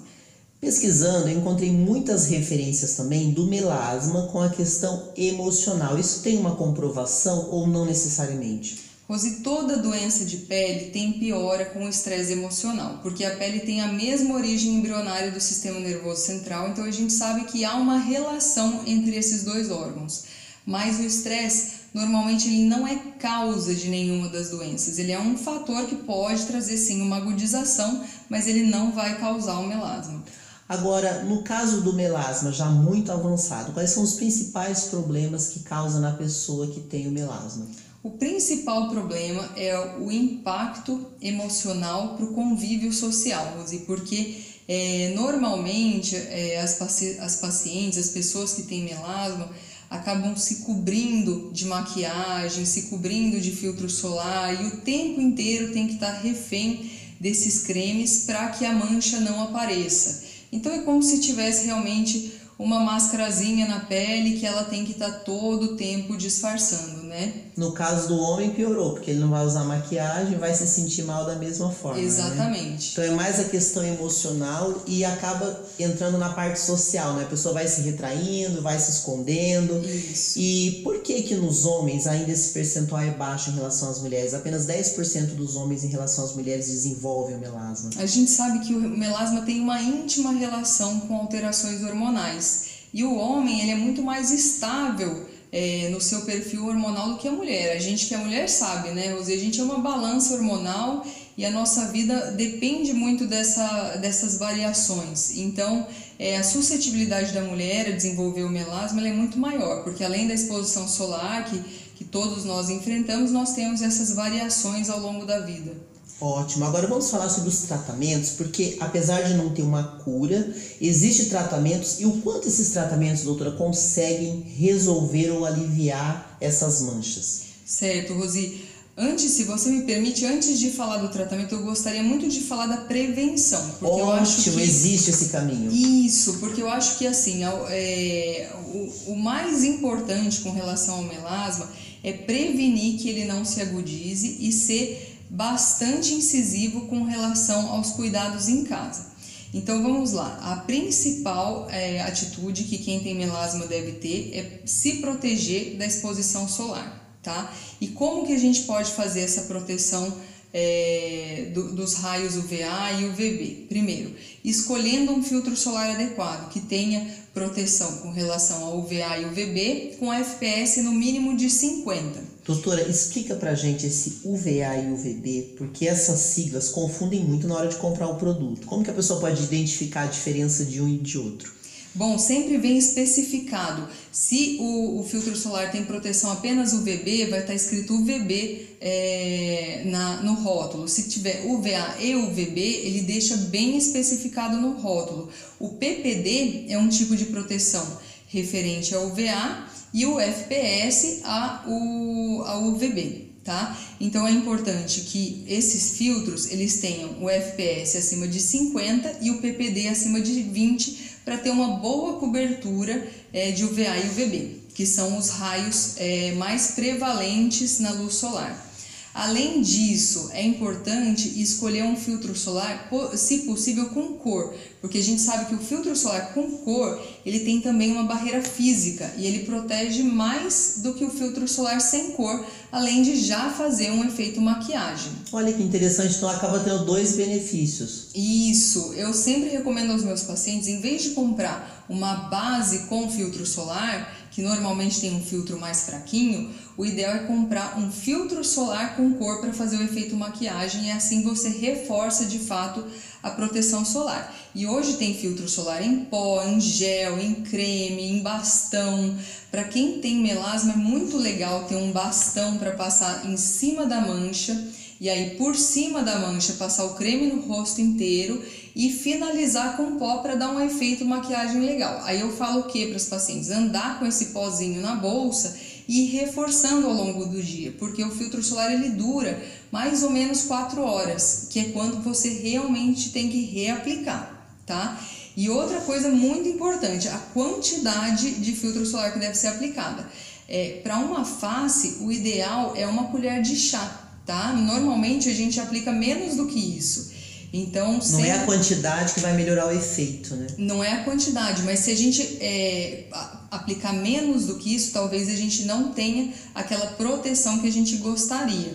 Pesquisando, 0.59 1.27
eu 1.27 1.37
encontrei 1.37 1.71
muitas 1.71 2.27
referências 2.27 2.95
também 2.95 3.31
do 3.31 3.47
melasma 3.47 4.27
com 4.27 4.41
a 4.41 4.49
questão 4.49 5.11
emocional. 5.17 5.99
Isso 5.99 6.21
tem 6.21 6.37
uma 6.37 6.55
comprovação 6.55 7.49
ou 7.51 7.67
não 7.67 7.85
necessariamente? 7.85 8.79
Rose, 9.09 9.41
toda 9.41 9.77
doença 9.77 10.23
de 10.23 10.37
pele 10.37 10.91
tem 10.91 11.19
piora 11.19 11.65
com 11.65 11.83
o 11.85 11.89
estresse 11.89 12.31
emocional, 12.31 12.99
porque 13.03 13.25
a 13.25 13.35
pele 13.35 13.59
tem 13.59 13.81
a 13.81 13.91
mesma 13.91 14.35
origem 14.35 14.75
embrionária 14.75 15.29
do 15.29 15.41
sistema 15.41 15.79
nervoso 15.79 16.21
central, 16.21 16.69
então 16.69 16.85
a 16.85 16.91
gente 16.91 17.11
sabe 17.11 17.43
que 17.43 17.65
há 17.65 17.75
uma 17.75 17.99
relação 17.99 18.83
entre 18.87 19.17
esses 19.17 19.43
dois 19.43 19.69
órgãos. 19.69 20.23
Mas 20.65 20.97
o 20.97 21.03
estresse 21.03 21.82
normalmente 21.93 22.47
ele 22.47 22.63
não 22.65 22.87
é 22.87 22.95
causa 23.19 23.75
de 23.75 23.87
nenhuma 23.89 24.29
das 24.29 24.49
doenças. 24.49 24.97
Ele 24.97 25.11
é 25.11 25.19
um 25.19 25.37
fator 25.37 25.85
que 25.85 25.95
pode 25.95 26.45
trazer 26.45 26.77
sim 26.77 27.01
uma 27.01 27.17
agudização, 27.17 28.03
mas 28.29 28.47
ele 28.47 28.63
não 28.63 28.91
vai 28.91 29.19
causar 29.19 29.59
o 29.59 29.67
melasma. 29.67 30.23
Agora, 30.67 31.23
no 31.23 31.43
caso 31.43 31.81
do 31.81 31.93
melasma 31.93 32.51
já 32.51 32.65
muito 32.65 33.11
avançado, 33.11 33.73
quais 33.73 33.91
são 33.91 34.01
os 34.01 34.13
principais 34.13 34.85
problemas 34.85 35.49
que 35.49 35.59
causam 35.59 36.01
na 36.01 36.13
pessoa 36.13 36.67
que 36.67 36.79
tem 36.79 37.07
o 37.07 37.11
melasma? 37.11 37.67
O 38.01 38.11
principal 38.11 38.89
problema 38.89 39.49
é 39.55 39.97
o 39.99 40.11
impacto 40.11 41.05
emocional 41.21 42.15
para 42.15 42.25
o 42.25 42.33
convívio 42.33 42.91
social, 42.91 43.55
Rosi, 43.57 43.79
porque 43.79 44.43
é, 44.67 45.13
normalmente 45.15 46.15
é, 46.15 46.59
as, 46.59 46.75
paci 46.75 47.17
as 47.19 47.37
pacientes, 47.37 47.97
as 47.97 48.09
pessoas 48.09 48.53
que 48.53 48.63
têm 48.63 48.83
melasma, 48.83 49.49
acabam 49.93 50.35
se 50.35 50.57
cobrindo 50.63 51.51
de 51.53 51.65
maquiagem, 51.65 52.65
se 52.65 52.83
cobrindo 52.83 53.39
de 53.39 53.51
filtro 53.51 53.87
solar 53.87 54.59
e 54.59 54.67
o 54.67 54.77
tempo 54.77 55.21
inteiro 55.21 55.71
tem 55.71 55.87
que 55.87 55.93
estar 55.93 56.13
refém 56.13 56.91
desses 57.19 57.59
cremes 57.63 58.23
para 58.25 58.47
que 58.49 58.65
a 58.65 58.73
mancha 58.73 59.19
não 59.19 59.43
apareça. 59.43 60.23
Então 60.51 60.73
é 60.73 60.79
como 60.79 61.03
se 61.03 61.21
tivesse 61.21 61.67
realmente 61.67 62.33
uma 62.57 62.79
máscarazinha 62.79 63.67
na 63.67 63.81
pele 63.81 64.39
que 64.39 64.45
ela 64.45 64.63
tem 64.63 64.83
que 64.83 64.93
estar 64.93 65.11
todo 65.19 65.73
o 65.73 65.75
tempo 65.77 66.17
disfarçando 66.17 67.02
né? 67.13 67.31
No 67.55 67.73
caso 67.73 68.07
do 68.07 68.17
homem 68.17 68.49
piorou, 68.49 68.93
porque 68.93 69.11
ele 69.11 69.19
não 69.19 69.29
vai 69.29 69.45
usar 69.45 69.63
maquiagem, 69.63 70.39
vai 70.39 70.51
se 70.53 70.65
sentir 70.65 71.03
mal 71.03 71.23
da 71.25 71.35
mesma 71.35 71.71
forma. 71.71 71.99
Né? 71.99 72.05
Exatamente. 72.05 72.65
Né? 72.65 72.89
Então 72.91 73.03
é 73.03 73.11
mais 73.11 73.39
a 73.39 73.43
questão 73.43 73.85
emocional 73.85 74.81
e 74.87 75.05
acaba 75.05 75.61
entrando 75.79 76.17
na 76.17 76.29
parte 76.29 76.59
social, 76.59 77.13
né? 77.13 77.23
A 77.23 77.27
pessoa 77.27 77.53
vai 77.53 77.67
se 77.67 77.81
retraindo, 77.81 78.63
vai 78.63 78.79
se 78.79 78.89
escondendo. 78.89 79.79
Isso. 79.87 80.39
E 80.39 80.81
por 80.83 81.03
que 81.03 81.21
que 81.21 81.35
nos 81.35 81.65
homens 81.65 82.07
ainda 82.07 82.31
esse 82.31 82.49
percentual 82.49 83.01
é 83.01 83.11
baixo 83.11 83.51
em 83.51 83.53
relação 83.53 83.91
às 83.91 84.01
mulheres? 84.01 84.33
Apenas 84.33 84.65
10% 84.65 85.35
dos 85.35 85.55
homens 85.55 85.83
em 85.83 85.89
relação 85.89 86.25
às 86.25 86.33
mulheres 86.33 86.65
desenvolvem 86.65 87.35
o 87.35 87.39
melasma. 87.39 87.91
A 87.97 88.07
gente 88.07 88.31
sabe 88.31 88.65
que 88.65 88.73
o 88.73 88.79
melasma 88.79 89.41
tem 89.41 89.61
uma 89.61 89.79
íntima 89.79 90.31
relação 90.31 91.01
com 91.01 91.15
alterações 91.15 91.83
hormonais. 91.83 92.73
E 92.91 93.03
o 93.03 93.15
homem, 93.15 93.61
ele 93.61 93.71
é 93.71 93.75
muito 93.75 94.01
mais 94.01 94.31
estável 94.31 95.25
é, 95.53 95.87
no 95.89 96.01
seu 96.01 96.21
perfil 96.21 96.65
hormonal 96.65 97.11
do 97.11 97.17
que 97.17 97.27
a 97.27 97.31
mulher. 97.31 97.77
A 97.77 97.79
gente 97.79 98.07
que 98.07 98.15
é 98.15 98.17
mulher 98.17 98.49
sabe, 98.49 98.89
né, 98.89 99.13
Rosê? 99.13 99.33
A 99.33 99.37
gente 99.37 99.61
é 99.61 99.63
uma 99.63 99.77
balança 99.77 100.33
hormonal 100.33 101.05
e 101.37 101.45
a 101.45 101.51
nossa 101.51 101.91
vida 101.91 102.31
depende 102.31 102.91
muito 102.91 103.27
dessa, 103.27 103.97
dessas 103.97 104.39
variações. 104.39 105.37
Então, 105.37 105.85
é, 106.17 106.37
a 106.37 106.43
suscetibilidade 106.43 107.33
da 107.33 107.41
mulher 107.41 107.87
a 107.87 107.91
desenvolver 107.91 108.43
o 108.43 108.49
melasma 108.49 109.07
é 109.07 109.13
muito 109.13 109.37
maior, 109.37 109.83
porque 109.83 110.03
além 110.03 110.27
da 110.27 110.33
exposição 110.33 110.87
solar 110.87 111.45
que, 111.45 111.59
que 111.95 112.03
todos 112.03 112.45
nós 112.45 112.71
enfrentamos, 112.71 113.31
nós 113.31 113.53
temos 113.53 113.83
essas 113.83 114.11
variações 114.15 114.89
ao 114.89 114.99
longo 114.99 115.23
da 115.23 115.39
vida. 115.39 115.92
Ótimo. 116.23 116.63
Agora 116.63 116.87
vamos 116.87 117.09
falar 117.09 117.27
sobre 117.27 117.49
os 117.49 117.63
tratamentos, 117.63 118.29
porque 118.29 118.77
apesar 118.79 119.23
de 119.23 119.33
não 119.33 119.49
ter 119.49 119.61
uma 119.61 119.83
cura, 120.05 120.55
existem 120.79 121.25
tratamentos 121.25 121.99
e 121.99 122.05
o 122.05 122.13
quanto 122.21 122.47
esses 122.47 122.69
tratamentos, 122.69 123.23
doutora, 123.23 123.51
conseguem 123.51 124.41
resolver 124.57 125.31
ou 125.31 125.45
aliviar 125.45 126.37
essas 126.39 126.81
manchas. 126.83 127.41
Certo, 127.65 128.13
Rosi. 128.13 128.61
Antes, 128.95 129.31
se 129.31 129.43
você 129.43 129.69
me 129.69 129.81
permite, 129.83 130.23
antes 130.23 130.59
de 130.59 130.69
falar 130.69 130.97
do 130.97 131.09
tratamento, 131.09 131.55
eu 131.55 131.63
gostaria 131.63 132.03
muito 132.03 132.29
de 132.29 132.39
falar 132.39 132.67
da 132.67 132.77
prevenção. 132.77 133.61
Porque 133.79 133.85
Ótimo, 133.85 133.99
eu 133.99 134.11
acho 134.13 134.43
que, 134.43 134.61
existe 134.61 135.09
esse 135.09 135.27
caminho. 135.29 135.71
Isso, 135.73 136.37
porque 136.37 136.61
eu 136.61 136.69
acho 136.69 136.99
que 136.99 137.05
assim, 137.05 137.43
é, 137.43 138.49
o, 138.73 139.11
o 139.11 139.15
mais 139.17 139.65
importante 139.65 140.39
com 140.39 140.51
relação 140.51 140.95
ao 140.95 141.03
melasma 141.03 141.69
é 142.03 142.13
prevenir 142.13 142.99
que 142.99 143.09
ele 143.09 143.25
não 143.25 143.43
se 143.43 143.61
agudize 143.61 144.37
e 144.39 144.51
ser 144.51 145.12
bastante 145.33 146.13
incisivo 146.13 146.81
com 146.81 147.03
relação 147.03 147.71
aos 147.71 147.89
cuidados 147.89 148.47
em 148.47 148.63
casa. 148.65 149.11
Então 149.51 149.81
vamos 149.81 150.11
lá, 150.11 150.39
a 150.43 150.57
principal 150.57 151.67
é, 151.71 152.01
atitude 152.01 152.65
que 152.65 152.77
quem 152.77 152.99
tem 152.99 153.15
melasma 153.15 153.65
deve 153.65 153.93
ter 153.93 154.31
é 154.35 154.61
se 154.63 154.97
proteger 154.97 155.75
da 155.75 155.87
exposição 155.87 156.47
solar, 156.47 157.17
tá? 157.23 157.51
E 157.81 157.87
como 157.87 158.27
que 158.27 158.33
a 158.33 158.37
gente 158.37 158.61
pode 158.61 158.91
fazer 158.91 159.21
essa 159.21 159.43
proteção 159.43 160.15
é, 160.53 161.49
do, 161.51 161.75
dos 161.75 161.95
raios 161.95 162.35
UVA 162.35 162.91
e 162.99 163.05
UVB? 163.05 163.65
Primeiro, 163.69 164.15
escolhendo 164.43 165.11
um 165.11 165.23
filtro 165.23 165.57
solar 165.57 165.89
adequado 165.89 166.51
que 166.51 166.59
tenha 166.59 167.07
proteção 167.33 167.97
com 167.97 168.11
relação 168.11 168.63
ao 168.63 168.79
UVA 168.79 169.17
e 169.19 169.25
UVB 169.25 169.97
com 169.99 170.13
FPS 170.13 170.81
no 170.83 170.91
mínimo 170.91 171.35
de 171.35 171.49
50. 171.49 172.32
Doutora, 172.45 172.81
explica 172.89 173.35
pra 173.35 173.55
gente 173.55 173.85
esse 173.85 174.19
UVA 174.25 174.77
e 174.77 174.91
UVB, 174.91 175.55
porque 175.57 175.87
essas 175.87 176.19
siglas 176.19 176.67
confundem 176.67 177.23
muito 177.23 177.47
na 177.47 177.55
hora 177.55 177.69
de 177.69 177.77
comprar 177.77 178.09
o 178.09 178.15
produto. 178.15 178.67
Como 178.67 178.83
que 178.83 178.89
a 178.89 178.93
pessoa 178.93 179.19
pode 179.19 179.41
identificar 179.43 180.01
a 180.01 180.07
diferença 180.07 180.65
de 180.65 180.81
um 180.81 180.87
e 180.89 180.97
de 180.97 181.17
outro? 181.17 181.53
Bom, 181.95 182.17
sempre 182.17 182.57
vem 182.57 182.77
especificado. 182.77 183.87
Se 184.11 184.57
o, 184.59 184.99
o 184.99 185.03
filtro 185.03 185.35
solar 185.37 185.71
tem 185.71 185.85
proteção 185.85 186.31
apenas 186.31 186.73
UVB, 186.73 187.27
vai 187.27 187.41
estar 187.41 187.53
escrito 187.53 187.93
UVB 187.93 188.77
é, 188.81 189.83
na, 189.85 190.21
no 190.23 190.33
rótulo. 190.33 190.87
Se 190.87 191.07
tiver 191.07 191.45
UVA 191.45 191.97
e 192.01 192.15
UVB, 192.15 192.59
ele 192.59 193.01
deixa 193.01 193.37
bem 193.37 193.77
especificado 193.77 194.57
no 194.57 194.73
rótulo. 194.73 195.29
O 195.59 195.69
PPD 195.69 196.65
é 196.67 196.77
um 196.77 196.89
tipo 196.89 197.15
de 197.15 197.25
proteção 197.25 197.85
referente 198.27 198.95
ao 198.95 199.07
UVA 199.07 199.71
e 199.93 200.05
o 200.05 200.19
FPS 200.19 201.21
a, 201.23 201.63
o, 201.67 202.43
a 202.45 202.57
UVB, 202.59 203.29
tá? 203.43 203.77
Então 203.99 204.27
é 204.27 204.31
importante 204.31 205.01
que 205.01 205.43
esses 205.47 205.97
filtros 205.97 206.51
eles 206.51 206.79
tenham 206.79 207.21
o 207.21 207.29
FPS 207.29 207.97
acima 207.97 208.27
de 208.27 208.39
50 208.39 209.17
e 209.21 209.29
o 209.29 209.37
PPD 209.37 209.87
acima 209.87 210.19
de 210.19 210.41
20 210.41 211.13
para 211.23 211.37
ter 211.37 211.51
uma 211.51 211.77
boa 211.77 212.19
cobertura 212.19 213.07
é, 213.31 213.51
de 213.51 213.63
UVA 213.63 213.97
e 213.97 214.09
UVB, 214.09 214.61
que 214.73 214.85
são 214.85 215.17
os 215.17 215.29
raios 215.29 215.93
é, 215.97 216.31
mais 216.33 216.71
prevalentes 216.71 217.79
na 217.79 217.91
luz 217.91 218.15
solar. 218.15 218.72
Além 219.13 219.61
disso, 219.61 220.31
é 220.33 220.41
importante 220.41 221.39
escolher 221.39 221.83
um 221.83 221.95
filtro 221.95 222.35
solar, 222.35 222.89
se 223.15 223.39
possível, 223.39 223.89
com 223.89 224.13
cor, 224.13 224.55
porque 224.81 224.97
a 224.97 225.03
gente 225.03 225.21
sabe 225.21 225.45
que 225.45 225.55
o 225.55 225.59
filtro 225.59 225.95
solar 225.95 226.33
com 226.33 226.49
cor 226.57 226.99
ele 227.23 227.41
tem 227.41 227.61
também 227.61 227.91
uma 227.91 228.03
barreira 228.03 228.41
física 228.41 229.13
e 229.17 229.27
ele 229.27 229.45
protege 229.45 230.01
mais 230.01 230.75
do 230.77 230.95
que 230.95 231.05
o 231.05 231.11
filtro 231.11 231.47
solar 231.47 231.79
sem 231.79 232.11
cor, 232.11 232.43
além 232.71 233.03
de 233.03 233.15
já 233.15 233.51
fazer 233.51 233.91
um 233.91 234.03
efeito 234.03 234.41
maquiagem. 234.41 235.11
Olha 235.31 235.53
que 235.53 235.61
interessante, 235.61 236.15
então 236.15 236.29
acaba 236.29 236.59
tendo 236.59 236.83
dois 236.83 237.15
benefícios. 237.15 238.07
Isso, 238.15 238.93
eu 238.95 239.13
sempre 239.13 239.49
recomendo 239.49 239.91
aos 239.91 240.03
meus 240.03 240.23
pacientes, 240.23 240.67
em 240.67 240.81
vez 240.81 241.03
de 241.03 241.09
comprar 241.11 241.85
uma 241.87 242.15
base 242.29 242.87
com 242.87 243.09
filtro 243.09 243.45
solar, 243.45 244.22
que 244.33 244.41
normalmente 244.41 244.99
tem 244.99 245.13
um 245.13 245.23
filtro 245.23 245.59
mais 245.59 245.83
fraquinho, 245.83 246.49
o 246.75 246.83
ideal 246.83 247.13
é 247.13 247.19
comprar 247.19 247.77
um 247.77 247.91
filtro 247.91 248.43
solar 248.43 248.95
com 248.95 249.13
cor 249.13 249.39
para 249.39 249.53
fazer 249.53 249.77
o 249.77 249.83
efeito 249.83 250.15
maquiagem 250.15 250.87
e 250.87 250.91
assim 250.91 251.21
você 251.21 251.49
reforça 251.49 252.25
de 252.25 252.39
fato 252.39 252.83
a 253.21 253.29
proteção 253.29 253.85
solar. 253.85 254.35
E 254.55 254.65
hoje 254.65 254.97
tem 254.97 255.13
filtro 255.13 255.47
solar 255.47 255.85
em 255.85 256.05
pó, 256.05 256.43
em 256.43 256.59
gel, 256.59 257.19
em 257.19 257.35
creme, 257.35 258.09
em 258.09 258.23
bastão. 258.23 259.15
Para 259.51 259.65
quem 259.65 259.99
tem 259.99 260.15
melasma 260.15 260.73
é 260.73 260.77
muito 260.77 261.15
legal 261.15 261.65
ter 261.65 261.75
um 261.75 261.91
bastão 261.91 262.57
para 262.57 262.71
passar 262.71 263.29
em 263.29 263.37
cima 263.37 263.85
da 263.85 264.01
mancha 264.01 264.59
e 264.99 265.09
aí 265.09 265.31
por 265.31 265.55
cima 265.55 266.01
da 266.01 266.17
mancha 266.17 266.53
passar 266.53 266.85
o 266.85 266.95
creme 266.95 267.27
no 267.27 267.41
rosto 267.41 267.81
inteiro 267.81 268.43
e 268.75 268.91
finalizar 268.91 269.77
com 269.77 269.97
pó 269.97 270.17
para 270.17 270.35
dar 270.35 270.51
um 270.51 270.59
efeito 270.59 271.05
maquiagem 271.05 271.61
legal. 271.61 272.01
Aí 272.03 272.19
eu 272.19 272.31
falo 272.31 272.61
o 272.61 272.63
que 272.63 272.87
para 272.87 272.97
os 272.97 273.05
pacientes? 273.05 273.51
Andar 273.51 273.99
com 273.99 274.05
esse 274.05 274.27
pozinho 274.27 274.81
na 274.81 274.95
bolsa 274.95 275.55
e 275.87 276.05
reforçando 276.05 276.87
ao 276.87 276.93
longo 276.93 277.25
do 277.25 277.41
dia, 277.41 277.73
porque 277.77 278.03
o 278.03 278.11
filtro 278.11 278.41
solar 278.41 278.71
ele 278.71 278.89
dura 278.89 279.41
mais 279.71 280.01
ou 280.01 280.09
menos 280.09 280.43
4 280.43 280.81
horas, 280.81 281.47
que 281.49 281.59
é 281.59 281.63
quando 281.65 282.01
você 282.01 282.29
realmente 282.29 283.11
tem 283.11 283.29
que 283.29 283.41
reaplicar, 283.41 284.47
tá? 284.65 284.99
E 285.35 285.49
outra 285.49 285.81
coisa 285.81 286.09
muito 286.09 286.47
importante, 286.47 287.07
a 287.09 287.17
quantidade 287.17 288.35
de 288.35 288.51
filtro 288.53 288.85
solar 288.85 289.11
que 289.11 289.19
deve 289.19 289.35
ser 289.35 289.47
aplicada. 289.47 290.07
É, 290.47 290.79
para 290.83 290.99
uma 290.99 291.25
face, 291.25 291.97
o 292.01 292.11
ideal 292.11 292.73
é 292.75 292.87
uma 292.87 293.05
colher 293.05 293.41
de 293.41 293.55
chá 293.55 294.03
tá? 294.25 294.53
Normalmente 294.53 295.29
a 295.29 295.33
gente 295.33 295.59
aplica 295.59 295.91
menos 295.91 296.35
do 296.35 296.47
que 296.47 296.59
isso. 296.59 297.12
Então, 297.55 297.99
não 298.09 298.25
é 298.25 298.31
a 298.31 298.45
quantidade 298.45 299.13
que 299.13 299.19
vai 299.19 299.33
melhorar 299.33 299.67
o 299.67 299.71
efeito, 299.71 300.35
né? 300.35 300.47
Não 300.57 300.83
é 300.83 300.91
a 300.91 301.03
quantidade, 301.03 301.61
mas 301.61 301.81
se 301.81 301.91
a 301.91 301.95
gente 301.95 302.39
é, 302.41 303.05
aplicar 303.51 303.93
menos 303.93 304.47
do 304.47 304.55
que 304.55 304.73
isso, 304.73 304.91
talvez 304.91 305.29
a 305.29 305.35
gente 305.35 305.63
não 305.65 305.91
tenha 305.91 306.33
aquela 306.55 306.87
proteção 306.87 307.59
que 307.59 307.67
a 307.67 307.71
gente 307.71 307.97
gostaria. 307.97 308.73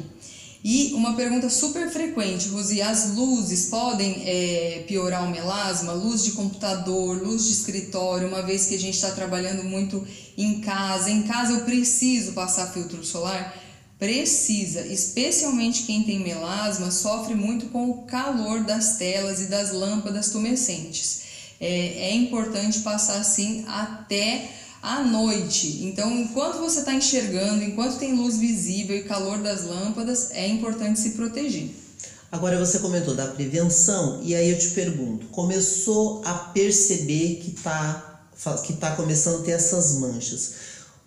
E 0.63 0.93
uma 0.95 1.15
pergunta 1.15 1.51
super 1.51 1.91
frequente, 1.91 2.49
Rosi, 2.51 2.81
as 2.81 3.17
luzes 3.17 3.67
podem 3.67 4.23
é, 4.25 4.85
piorar 4.87 5.25
o 5.25 5.31
melasma? 5.31 5.93
Luz 5.93 6.23
de 6.23 6.33
computador, 6.33 7.21
luz 7.21 7.47
de 7.47 7.53
escritório, 7.53 8.29
uma 8.29 8.43
vez 8.43 8.67
que 8.67 8.77
a 8.77 8.79
gente 8.79 8.95
está 8.95 9.11
trabalhando 9.11 9.65
muito 9.65 10.07
em 10.37 10.61
casa. 10.61 11.11
Em 11.11 11.23
casa 11.23 11.53
eu 11.53 11.61
preciso 11.65 12.33
passar 12.33 12.73
filtro 12.73 13.05
solar? 13.05 13.57
Precisa, 13.99 14.87
especialmente 14.87 15.83
quem 15.83 16.05
tem 16.05 16.21
melasma, 16.21 16.91
sofre 16.91 17.35
muito 17.35 17.67
com 17.67 17.91
o 17.91 18.03
calor 18.03 18.63
das 18.63 18.97
telas 18.97 19.41
e 19.41 19.47
das 19.47 19.73
lâmpadas 19.73 20.31
tumescentes. 20.31 21.23
É, 21.61 22.11
é 22.11 22.15
importante 22.15 22.81
passar 22.81 23.19
assim 23.19 23.65
até 23.67 24.49
à 24.81 25.03
noite. 25.03 25.81
Então, 25.83 26.17
enquanto 26.17 26.59
você 26.59 26.81
está 26.81 26.95
enxergando, 26.95 27.65
enquanto 27.65 27.99
tem 27.99 28.15
luz 28.15 28.39
visível 28.39 28.97
e 28.97 29.03
calor 29.03 29.39
das 29.39 29.65
lâmpadas, 29.65 30.31
é 30.31 30.47
importante 30.47 31.01
se 31.01 31.11
proteger. 31.11 31.69
Agora 32.31 32.59
você 32.59 32.79
comentou 32.79 33.15
da 33.15 33.27
prevenção 33.27 34.21
e 34.23 34.35
aí 34.35 34.51
eu 34.51 34.59
te 34.59 34.69
pergunto, 34.69 35.27
começou 35.29 36.23
a 36.25 36.35
perceber 36.35 37.41
que 37.43 37.51
está 37.51 38.05
que 38.65 38.75
tá 38.75 38.95
começando 38.95 39.41
a 39.41 39.45
ter 39.45 39.51
essas 39.53 39.99
manchas 39.99 40.53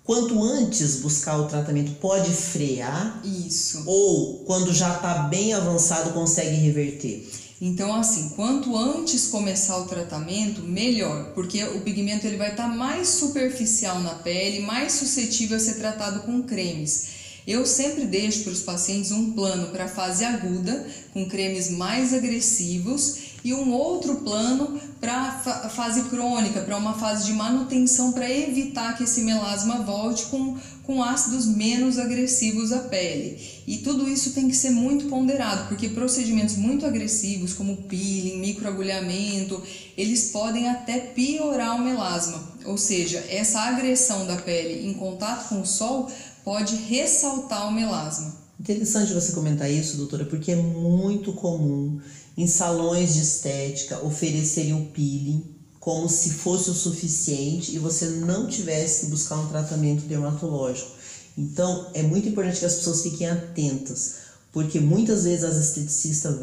quanto 0.03 0.43
antes 0.43 0.97
buscar 0.97 1.37
o 1.37 1.47
tratamento 1.47 1.91
pode 1.99 2.31
frear. 2.31 3.21
Isso. 3.25 3.83
Ou 3.85 4.39
quando 4.45 4.73
já 4.73 4.95
está 4.95 5.23
bem 5.23 5.53
avançado 5.53 6.11
consegue 6.11 6.55
reverter. 6.55 7.29
Então, 7.63 7.93
assim, 7.93 8.29
quanto 8.29 8.75
antes 8.75 9.27
começar 9.27 9.77
o 9.77 9.85
tratamento, 9.85 10.63
melhor, 10.63 11.31
porque 11.35 11.63
o 11.63 11.81
pigmento 11.81 12.25
ele 12.25 12.35
vai 12.37 12.51
estar 12.51 12.67
tá 12.67 12.75
mais 12.75 13.07
superficial 13.07 13.99
na 13.99 14.15
pele, 14.15 14.61
mais 14.61 14.93
suscetível 14.93 15.57
a 15.57 15.59
ser 15.59 15.75
tratado 15.75 16.21
com 16.21 16.41
cremes. 16.41 17.21
Eu 17.45 17.65
sempre 17.65 18.05
deixo 18.05 18.43
para 18.43 18.53
os 18.53 18.61
pacientes 18.61 19.11
um 19.11 19.33
plano 19.33 19.67
para 19.67 19.85
a 19.85 19.87
fase 19.87 20.23
aguda, 20.23 20.87
com 21.13 21.27
cremes 21.27 21.69
mais 21.69 22.13
agressivos, 22.13 23.17
e 23.43 23.53
um 23.53 23.73
outro 23.73 24.17
plano 24.17 24.79
para 24.99 25.41
a 25.65 25.69
fase 25.69 26.03
crônica, 26.03 26.61
para 26.61 26.77
uma 26.77 26.93
fase 26.93 27.25
de 27.25 27.33
manutenção, 27.33 28.11
para 28.11 28.29
evitar 28.29 28.95
que 28.95 29.03
esse 29.03 29.21
melasma 29.21 29.81
volte 29.81 30.25
com, 30.25 30.57
com 30.83 31.01
ácidos 31.01 31.47
menos 31.47 31.97
agressivos 31.97 32.71
à 32.71 32.79
pele. 32.79 33.39
E 33.65 33.77
tudo 33.77 34.07
isso 34.07 34.33
tem 34.33 34.47
que 34.47 34.55
ser 34.55 34.69
muito 34.69 35.05
ponderado, 35.05 35.67
porque 35.67 35.89
procedimentos 35.89 36.55
muito 36.55 36.85
agressivos, 36.85 37.53
como 37.53 37.77
peeling, 37.77 38.39
microagulhamento, 38.39 39.61
eles 39.97 40.31
podem 40.31 40.69
até 40.69 40.99
piorar 40.99 41.75
o 41.75 41.83
melasma. 41.83 42.51
Ou 42.65 42.77
seja, 42.77 43.25
essa 43.29 43.59
agressão 43.61 44.27
da 44.27 44.35
pele 44.35 44.87
em 44.87 44.93
contato 44.93 45.49
com 45.49 45.61
o 45.61 45.65
sol 45.65 46.11
pode 46.43 46.75
ressaltar 46.75 47.67
o 47.67 47.71
melasma. 47.71 48.41
Interessante 48.59 49.11
você 49.11 49.31
comentar 49.31 49.71
isso, 49.71 49.97
doutora, 49.97 50.23
porque 50.23 50.51
é 50.51 50.55
muito 50.55 51.33
comum 51.33 51.99
em 52.37 52.47
salões 52.47 53.13
de 53.13 53.21
estética 53.21 54.03
oferecerem 54.03 54.73
o 54.73 54.85
peeling 54.87 55.61
como 55.79 56.07
se 56.07 56.29
fosse 56.29 56.69
o 56.69 56.75
suficiente 56.75 57.75
e 57.75 57.79
você 57.79 58.05
não 58.05 58.47
tivesse 58.47 59.05
que 59.05 59.11
buscar 59.11 59.37
um 59.37 59.47
tratamento 59.47 60.03
dermatológico. 60.03 60.91
Então, 61.35 61.87
é 61.93 62.03
muito 62.03 62.29
importante 62.29 62.59
que 62.59 62.65
as 62.65 62.75
pessoas 62.75 63.01
fiquem 63.01 63.27
atentas, 63.27 64.15
porque 64.51 64.79
muitas 64.79 65.23
vezes 65.23 65.43
as 65.43 65.57
esteticistas, 65.57 66.35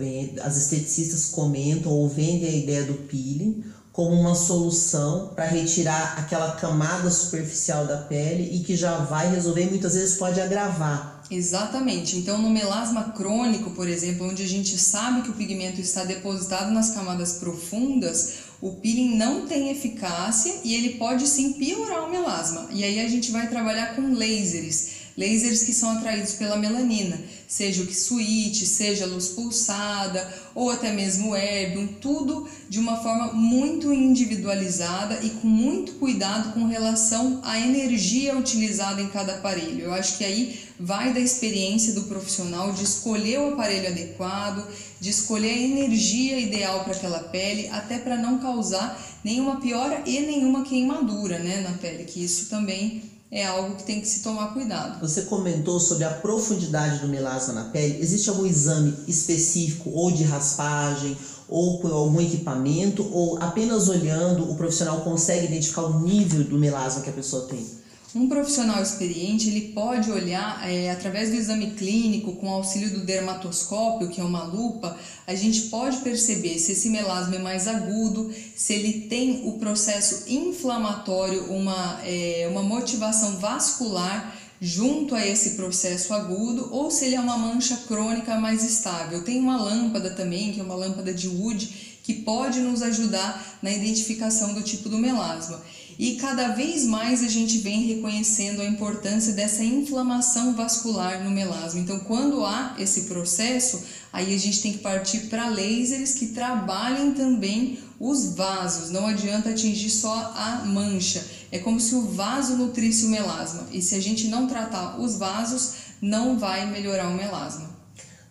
as 0.43 0.57
esteticistas 0.57 1.27
comentam 1.27 1.93
ou 1.93 2.09
vendem 2.09 2.49
a 2.49 2.57
ideia 2.57 2.85
do 2.85 2.95
peeling 2.95 3.63
como 3.93 4.13
uma 4.13 4.35
solução 4.35 5.33
para 5.35 5.45
retirar 5.45 6.19
aquela 6.19 6.53
camada 6.53 7.11
superficial 7.11 7.87
da 7.87 7.97
pele 7.97 8.57
e 8.57 8.61
que 8.61 8.77
já 8.77 8.99
vai 8.99 9.29
resolver 9.31 9.67
muitas 9.67 9.95
vezes 9.95 10.17
pode 10.17 10.41
agravar. 10.41 11.18
Exatamente. 11.31 12.17
Então, 12.17 12.41
no 12.41 12.49
melasma 12.49 13.13
crônico, 13.13 13.71
por 13.71 13.87
exemplo, 13.87 14.27
onde 14.27 14.43
a 14.43 14.49
gente 14.49 14.79
sabe 14.79 15.23
que 15.23 15.31
o 15.31 15.35
pigmento 15.35 15.81
está 15.81 16.05
depositado 16.05 16.71
nas 16.71 16.91
camadas 16.91 17.35
profundas, 17.35 18.49
o 18.61 18.73
peeling 18.73 19.17
não 19.17 19.47
tem 19.47 19.71
eficácia 19.71 20.61
e 20.65 20.75
ele 20.75 20.95
pode 20.95 21.27
sim 21.27 21.53
piorar 21.53 22.05
o 22.05 22.11
melasma. 22.11 22.69
E 22.73 22.83
aí 22.83 22.99
a 23.01 23.09
gente 23.09 23.31
vai 23.31 23.49
trabalhar 23.49 23.95
com 23.95 24.15
lasers 24.15 24.98
lasers 25.19 25.65
que 25.65 25.73
são 25.73 25.91
atraídos 25.91 26.35
pela 26.35 26.57
melanina, 26.57 27.21
seja 27.49 27.83
o 27.83 27.87
Kisuit, 27.87 28.65
seja 28.65 29.05
a 29.05 29.09
luz 29.09 29.29
pulsada 29.29 30.33
ou 30.55 30.71
até 30.71 30.93
mesmo 30.93 31.35
erbium, 31.35 31.89
tudo 32.01 32.49
de 32.69 32.79
uma 32.79 33.03
forma 33.03 33.33
muito 33.33 33.93
individualizada 33.93 35.19
e 35.25 35.31
com 35.31 35.49
muito 35.49 35.95
cuidado 35.95 36.53
com 36.53 36.67
relação 36.67 37.41
à 37.43 37.59
energia 37.59 38.37
utilizada 38.37 39.03
em 39.03 39.09
cada 39.09 39.35
aparelho. 39.35 39.81
Eu 39.81 39.93
acho 39.93 40.17
que 40.17 40.25
aí 40.25 40.61
vai 40.79 41.13
da 41.13 41.19
experiência 41.19 41.95
do 41.95 42.05
profissional 42.05 42.73
de 42.73 42.85
escolher 42.85 43.41
o 43.41 43.55
aparelho 43.55 43.89
adequado, 43.89 44.65
de 45.01 45.11
escolher 45.11 45.51
a 45.51 45.63
energia 45.63 46.39
ideal 46.39 46.85
para 46.85 46.95
aquela 46.95 47.19
pele, 47.19 47.69
até 47.71 47.99
para 47.99 48.17
não 48.17 48.39
causar 48.39 48.97
nenhuma 49.25 49.61
piora 49.61 50.01
e 50.07 50.21
nenhuma 50.21 50.63
queimadura 50.63 51.41
né, 51.41 51.61
na 51.61 51.77
pele, 51.79 52.05
que 52.05 52.23
isso 52.23 52.49
também 52.49 53.03
é 53.31 53.45
algo 53.45 53.77
que 53.77 53.83
tem 53.83 54.01
que 54.01 54.09
se 54.09 54.23
tomar 54.23 54.55
cuidado. 54.55 55.01
Você 55.01 55.23
comentou 55.23 55.79
sobre 55.79 56.05
a 56.05 56.11
profundidade 56.11 57.01
do 57.01 57.09
melasma 57.09 57.53
na 57.53 57.65
pele. 57.65 58.01
Existe 58.01 58.31
algum 58.31 58.47
exame 58.47 58.97
específico 59.07 59.91
ou 59.91 60.11
de 60.11 60.25
raspagem 60.25 61.17
ou 61.49 61.79
com 61.79 61.89
algum 61.89 62.21
equipamento 62.21 63.07
ou 63.13 63.39
apenas 63.43 63.89
olhando 63.89 64.51
o 64.51 64.57
profissional 64.57 65.01
consegue 65.01 65.47
identificar 65.47 65.83
o 65.83 66.01
nível 66.01 66.45
do 66.45 66.59
melasma 66.59 67.03
que 67.03 67.11
a 67.11 67.13
pessoa 67.13 67.47
tem? 67.47 67.67
Um 68.15 68.27
profissional 68.27 68.83
experiente 68.83 69.49
ele 69.49 69.73
pode 69.73 70.11
olhar 70.11 70.67
é, 70.67 70.91
através 70.91 71.29
do 71.29 71.37
exame 71.37 71.73
clínico 71.73 72.33
com 72.37 72.49
auxílio 72.49 72.91
do 72.91 73.01
dermatoscópio, 73.01 74.09
que 74.09 74.19
é 74.19 74.25
uma 74.25 74.45
lupa, 74.45 74.97
a 75.27 75.35
gente 75.35 75.63
pode 75.63 75.99
perceber 75.99 76.59
se 76.59 76.73
esse 76.73 76.89
melasma 76.89 77.37
é 77.37 77.39
mais 77.39 77.69
agudo, 77.69 78.33
se 78.57 78.73
ele 78.73 79.03
tem 79.09 79.43
o 79.45 79.59
processo 79.59 80.25
inflamatório, 80.27 81.53
uma, 81.53 82.01
é, 82.03 82.49
uma 82.51 82.63
motivação 82.63 83.37
vascular 83.37 84.35
junto 84.59 85.15
a 85.15 85.25
esse 85.25 85.51
processo 85.51 86.15
agudo 86.15 86.69
ou 86.73 86.91
se 86.91 87.05
ele 87.05 87.15
é 87.15 87.21
uma 87.21 87.37
mancha 87.37 87.77
crônica 87.87 88.35
mais 88.41 88.65
estável. 88.65 89.23
Tem 89.23 89.39
uma 89.39 89.63
lâmpada 89.63 90.11
também, 90.11 90.53
que 90.53 90.61
é 90.61 90.63
uma 90.63 90.75
lâmpada 90.75 91.13
de 91.13 91.29
Wood, 91.29 91.99
que 92.03 92.15
pode 92.15 92.61
nos 92.61 92.81
ajudar 92.81 93.59
na 93.63 93.71
identificação 93.71 94.55
do 94.55 94.63
tipo 94.63 94.89
do 94.89 94.97
melasma. 94.97 95.63
E 95.99 96.15
cada 96.15 96.49
vez 96.49 96.85
mais 96.85 97.25
a 97.25 97.29
gente 97.29 97.59
vem 97.59 97.83
reconhecendo 97.89 98.63
a 98.63 98.65
importância 98.65 99.33
dessa 99.33 99.65
inflamação 99.65 100.55
vascular 100.55 101.25
no 101.25 101.31
melasma. 101.31 101.81
Então, 101.81 101.99
quando 102.01 102.45
há 102.45 102.77
esse 102.79 103.03
processo, 103.03 103.83
aí 104.13 104.33
a 104.33 104.39
gente 104.39 104.63
tem 104.63 104.73
que 104.75 104.79
partir 104.79 105.27
para 105.27 105.49
lasers 105.49 106.15
que 106.15 106.29
trabalhem 106.29 107.15
também 107.15 107.81
os 107.99 108.37
vasos. 108.37 108.91
Não 108.91 109.09
adianta 109.09 109.51
atingir 109.51 109.91
só 109.91 110.33
a 110.37 110.65
mancha. 110.65 111.27
É 111.51 111.59
como 111.59 111.81
se 111.81 111.97
o 111.97 112.03
vaso 112.03 112.57
nutrisse 112.57 113.07
o 113.07 113.09
melasma. 113.09 113.67
E 113.73 113.83
se 113.83 113.97
a 113.97 114.01
gente 114.01 114.29
não 114.29 114.47
tratar 114.47 115.01
os 115.01 115.17
vasos, 115.17 115.73
não 116.01 116.39
vai 116.39 116.71
melhorar 116.71 117.09
o 117.09 117.17
melasma. 117.17 117.77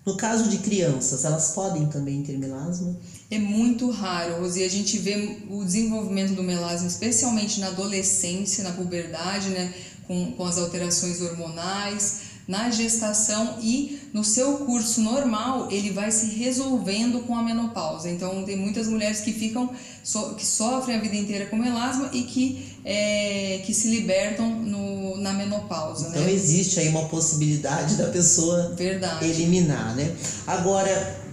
No 0.06 0.16
caso 0.16 0.48
de 0.48 0.60
crianças, 0.60 1.26
elas 1.26 1.50
podem 1.50 1.88
também 1.88 2.24
ter 2.24 2.38
melasma? 2.38 2.96
É 3.30 3.38
muito 3.38 3.90
raro, 3.92 4.42
Rosi. 4.42 4.64
A 4.64 4.70
gente 4.70 4.98
vê 5.00 5.38
o 5.50 5.64
desenvolvimento 5.64 6.34
do 6.34 6.44
melasma, 6.44 6.88
especialmente 6.88 7.60
na 7.60 7.68
adolescência, 7.68 8.64
na 8.64 8.72
puberdade, 8.72 9.50
né? 9.50 9.74
com, 10.08 10.32
com 10.32 10.46
as 10.46 10.58
alterações 10.58 11.22
hormonais 11.22 12.28
na 12.48 12.70
gestação 12.70 13.58
e 13.62 14.00
no 14.14 14.24
seu 14.24 14.60
curso 14.60 15.02
normal 15.02 15.68
ele 15.70 15.92
vai 15.92 16.10
se 16.10 16.28
resolvendo 16.28 17.20
com 17.28 17.36
a 17.36 17.44
menopausa. 17.44 18.10
Então 18.10 18.46
tem 18.46 18.56
muitas 18.56 18.88
mulheres 18.88 19.20
que 19.20 19.34
ficam 19.34 19.70
so, 20.02 20.34
que 20.36 20.46
sofrem 20.46 20.96
a 20.96 21.02
vida 21.02 21.18
inteira 21.18 21.48
com 21.48 21.58
melasma 21.58 22.10
e 22.14 22.24
que 22.24 22.74
é, 22.86 23.62
que 23.66 23.74
se 23.74 23.90
libertam 23.90 24.50
no, 24.50 25.18
na 25.18 25.34
menopausa. 25.34 26.08
Então 26.08 26.22
né? 26.22 26.32
existe 26.32 26.80
aí 26.80 26.88
uma 26.88 27.10
possibilidade 27.10 27.96
da 27.96 28.08
pessoa 28.08 28.74
Verdade. 28.78 29.26
eliminar, 29.26 29.94
né? 29.94 30.16
Agora 30.48 31.27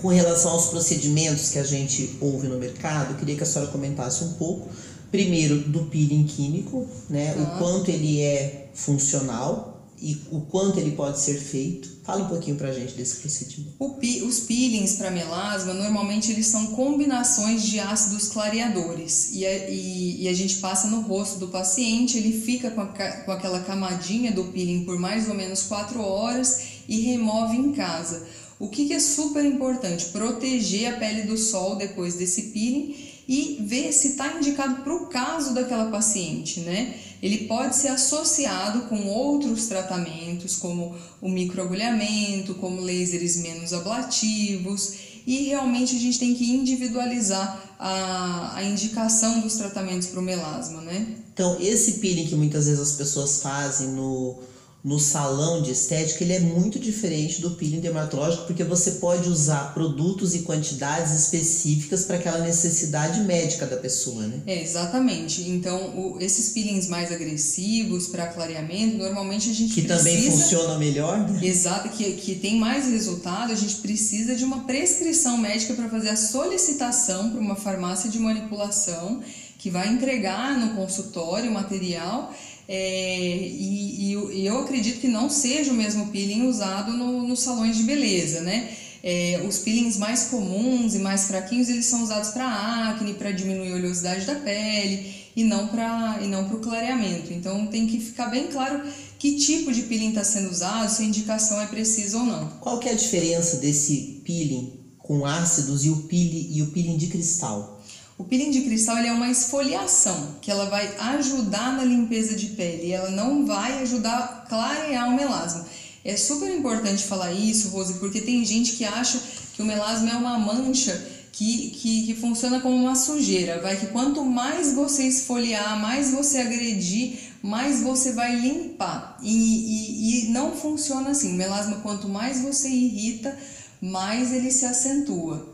com 0.00 0.08
relação 0.08 0.52
aos 0.52 0.66
procedimentos 0.66 1.50
que 1.50 1.58
a 1.58 1.64
gente 1.64 2.16
ouve 2.20 2.48
no 2.48 2.58
mercado, 2.58 3.12
eu 3.12 3.18
queria 3.18 3.36
que 3.36 3.42
a 3.42 3.46
senhora 3.46 3.70
comentasse 3.70 4.24
um 4.24 4.32
pouco 4.34 4.68
primeiro 5.10 5.58
do 5.58 5.84
peeling 5.86 6.24
químico, 6.24 6.88
né? 7.08 7.34
O 7.36 7.58
quanto 7.58 7.90
ele 7.90 8.20
é 8.20 8.68
funcional 8.72 9.70
e 10.00 10.16
o 10.30 10.40
quanto 10.40 10.78
ele 10.78 10.92
pode 10.92 11.20
ser 11.20 11.38
feito. 11.38 12.00
Fala 12.04 12.24
um 12.24 12.28
pouquinho 12.28 12.56
pra 12.56 12.72
gente 12.72 12.94
desse 12.94 13.16
procedimento. 13.16 13.76
Pi, 14.00 14.22
os 14.22 14.40
peelings 14.40 14.94
para 14.94 15.10
melasma, 15.10 15.74
normalmente 15.74 16.32
eles 16.32 16.46
são 16.46 16.68
combinações 16.68 17.62
de 17.62 17.78
ácidos 17.78 18.28
clareadores 18.28 19.32
e 19.32 19.44
a, 19.44 19.68
e, 19.68 20.22
e 20.22 20.28
a 20.28 20.32
gente 20.32 20.56
passa 20.56 20.88
no 20.88 21.02
rosto 21.02 21.38
do 21.38 21.48
paciente, 21.48 22.16
ele 22.16 22.40
fica 22.40 22.70
com, 22.70 22.80
a, 22.80 22.86
com 22.86 23.30
aquela 23.30 23.60
camadinha 23.60 24.32
do 24.32 24.44
peeling 24.44 24.84
por 24.84 24.98
mais 24.98 25.28
ou 25.28 25.34
menos 25.34 25.64
4 25.64 26.00
horas 26.00 26.62
e 26.88 27.00
remove 27.00 27.56
em 27.56 27.72
casa. 27.72 28.26
O 28.60 28.68
que, 28.68 28.86
que 28.86 28.92
é 28.92 29.00
super 29.00 29.42
importante? 29.42 30.10
Proteger 30.10 30.94
a 30.94 30.98
pele 30.98 31.22
do 31.22 31.38
sol 31.38 31.76
depois 31.76 32.16
desse 32.16 32.42
peeling 32.50 32.94
e 33.26 33.56
ver 33.62 33.90
se 33.90 34.08
está 34.08 34.36
indicado 34.36 34.82
para 34.82 34.94
o 34.94 35.06
caso 35.06 35.54
daquela 35.54 35.90
paciente, 35.90 36.60
né? 36.60 36.94
Ele 37.22 37.46
pode 37.46 37.74
ser 37.74 37.88
associado 37.88 38.82
com 38.82 39.06
outros 39.06 39.66
tratamentos, 39.66 40.56
como 40.56 40.94
o 41.22 41.28
microagulhamento, 41.30 42.54
como 42.56 42.82
lasers 42.82 43.36
menos 43.36 43.72
ablativos, 43.72 44.94
e 45.26 45.44
realmente 45.44 45.96
a 45.96 45.98
gente 45.98 46.18
tem 46.18 46.34
que 46.34 46.50
individualizar 46.50 47.74
a, 47.78 48.56
a 48.56 48.64
indicação 48.64 49.40
dos 49.40 49.56
tratamentos 49.56 50.08
para 50.08 50.20
o 50.20 50.22
melasma, 50.22 50.82
né? 50.82 51.16
Então, 51.32 51.56
esse 51.60 51.92
peeling 51.94 52.26
que 52.26 52.34
muitas 52.34 52.66
vezes 52.66 52.80
as 52.80 52.92
pessoas 52.92 53.40
fazem 53.40 53.88
no 53.88 54.38
no 54.82 54.98
salão 54.98 55.60
de 55.60 55.72
estética, 55.72 56.24
ele 56.24 56.32
é 56.32 56.40
muito 56.40 56.78
diferente 56.78 57.42
do 57.42 57.50
peeling 57.50 57.80
dermatológico, 57.80 58.46
porque 58.46 58.64
você 58.64 58.92
pode 58.92 59.28
usar 59.28 59.74
produtos 59.74 60.34
e 60.34 60.40
quantidades 60.40 61.12
específicas 61.12 62.04
para 62.04 62.16
aquela 62.16 62.38
necessidade 62.38 63.20
médica 63.20 63.66
da 63.66 63.76
pessoa, 63.76 64.26
né? 64.26 64.40
É, 64.46 64.62
exatamente. 64.62 65.42
Então, 65.42 65.78
o, 65.98 66.16
esses 66.18 66.50
peelings 66.54 66.88
mais 66.88 67.12
agressivos 67.12 68.06
para 68.06 68.28
clareamento, 68.28 68.96
normalmente 68.96 69.50
a 69.50 69.52
gente 69.52 69.74
que 69.74 69.82
precisa... 69.82 70.10
também 70.10 70.30
funciona 70.30 70.78
melhor, 70.78 71.18
né? 71.18 71.40
Exato, 71.46 71.90
que, 71.90 72.12
que 72.12 72.36
tem 72.36 72.58
mais 72.58 72.86
resultado, 72.86 73.52
a 73.52 73.56
gente 73.56 73.76
precisa 73.76 74.34
de 74.34 74.44
uma 74.44 74.60
prescrição 74.60 75.36
médica 75.36 75.74
para 75.74 75.90
fazer 75.90 76.08
a 76.08 76.16
solicitação 76.16 77.30
para 77.30 77.40
uma 77.40 77.54
farmácia 77.54 78.08
de 78.08 78.18
manipulação 78.18 79.20
que 79.58 79.68
vai 79.68 79.88
entregar 79.88 80.58
no 80.58 80.74
consultório 80.74 81.50
o 81.50 81.52
material 81.52 82.34
é, 82.72 83.48
e, 83.48 84.14
e, 84.14 84.46
eu 84.46 84.60
acredito 84.60 85.00
que 85.00 85.08
não 85.08 85.28
seja 85.28 85.72
o 85.72 85.74
mesmo 85.74 86.06
peeling 86.06 86.46
usado 86.46 86.92
no, 86.92 87.26
nos 87.26 87.40
salões 87.40 87.76
de 87.76 87.82
beleza, 87.82 88.42
né? 88.42 88.70
É, 89.02 89.44
os 89.48 89.58
peelings 89.58 89.96
mais 89.96 90.24
comuns 90.24 90.94
e 90.94 91.00
mais 91.00 91.24
fraquinhos 91.24 91.68
eles 91.68 91.86
são 91.86 92.04
usados 92.04 92.30
para 92.30 92.90
acne, 92.90 93.14
para 93.14 93.32
diminuir 93.32 93.72
a 93.72 93.74
oleosidade 93.74 94.24
da 94.24 94.36
pele 94.36 95.12
e 95.34 95.42
não 95.42 95.66
para 95.66 96.20
e 96.22 96.28
não 96.28 96.44
para 96.44 96.58
o 96.58 96.60
clareamento. 96.60 97.32
Então 97.32 97.66
tem 97.66 97.88
que 97.88 97.98
ficar 97.98 98.26
bem 98.26 98.46
claro 98.46 98.80
que 99.18 99.36
tipo 99.36 99.72
de 99.72 99.82
peeling 99.82 100.10
está 100.10 100.22
sendo 100.22 100.48
usado, 100.48 100.88
se 100.88 101.02
a 101.02 101.06
indicação 101.06 101.60
é 101.60 101.66
precisa 101.66 102.18
ou 102.18 102.24
não. 102.24 102.50
Qual 102.60 102.78
que 102.78 102.88
é 102.88 102.92
a 102.92 102.96
diferença 102.96 103.56
desse 103.56 104.22
peeling 104.24 104.74
com 104.96 105.26
ácidos 105.26 105.84
e 105.84 105.90
o 105.90 106.02
peeling 106.02 106.52
e 106.52 106.62
o 106.62 106.68
peeling 106.68 106.96
de 106.96 107.08
cristal? 107.08 107.79
O 108.20 108.24
peeling 108.24 108.50
de 108.50 108.60
cristal 108.60 108.98
é 108.98 109.10
uma 109.10 109.30
esfoliação 109.30 110.34
que 110.42 110.50
ela 110.50 110.66
vai 110.66 110.94
ajudar 111.14 111.72
na 111.72 111.82
limpeza 111.82 112.36
de 112.36 112.48
pele, 112.48 112.92
ela 112.92 113.08
não 113.08 113.46
vai 113.46 113.80
ajudar 113.80 114.18
a 114.18 114.28
clarear 114.46 115.08
o 115.08 115.16
melasma. 115.16 115.66
É 116.04 116.14
super 116.18 116.54
importante 116.54 117.04
falar 117.04 117.32
isso, 117.32 117.70
Rose, 117.70 117.94
porque 117.94 118.20
tem 118.20 118.44
gente 118.44 118.72
que 118.72 118.84
acha 118.84 119.18
que 119.54 119.62
o 119.62 119.64
melasma 119.64 120.10
é 120.10 120.16
uma 120.16 120.38
mancha 120.38 121.02
que, 121.32 121.70
que, 121.70 122.08
que 122.08 122.14
funciona 122.14 122.60
como 122.60 122.76
uma 122.76 122.94
sujeira. 122.94 123.62
Vai 123.62 123.78
que 123.78 123.86
quanto 123.86 124.22
mais 124.22 124.74
você 124.74 125.04
esfoliar, 125.04 125.80
mais 125.80 126.10
você 126.10 126.40
agredir, 126.40 127.18
mais 127.42 127.80
você 127.80 128.12
vai 128.12 128.36
limpar. 128.36 129.16
E, 129.22 129.32
e, 129.32 130.26
e 130.26 130.28
não 130.28 130.54
funciona 130.54 131.08
assim. 131.08 131.32
O 131.32 131.36
melasma, 131.36 131.76
quanto 131.76 132.06
mais 132.06 132.42
você 132.42 132.68
irrita, 132.68 133.34
mais 133.80 134.30
ele 134.30 134.50
se 134.50 134.66
acentua. 134.66 135.49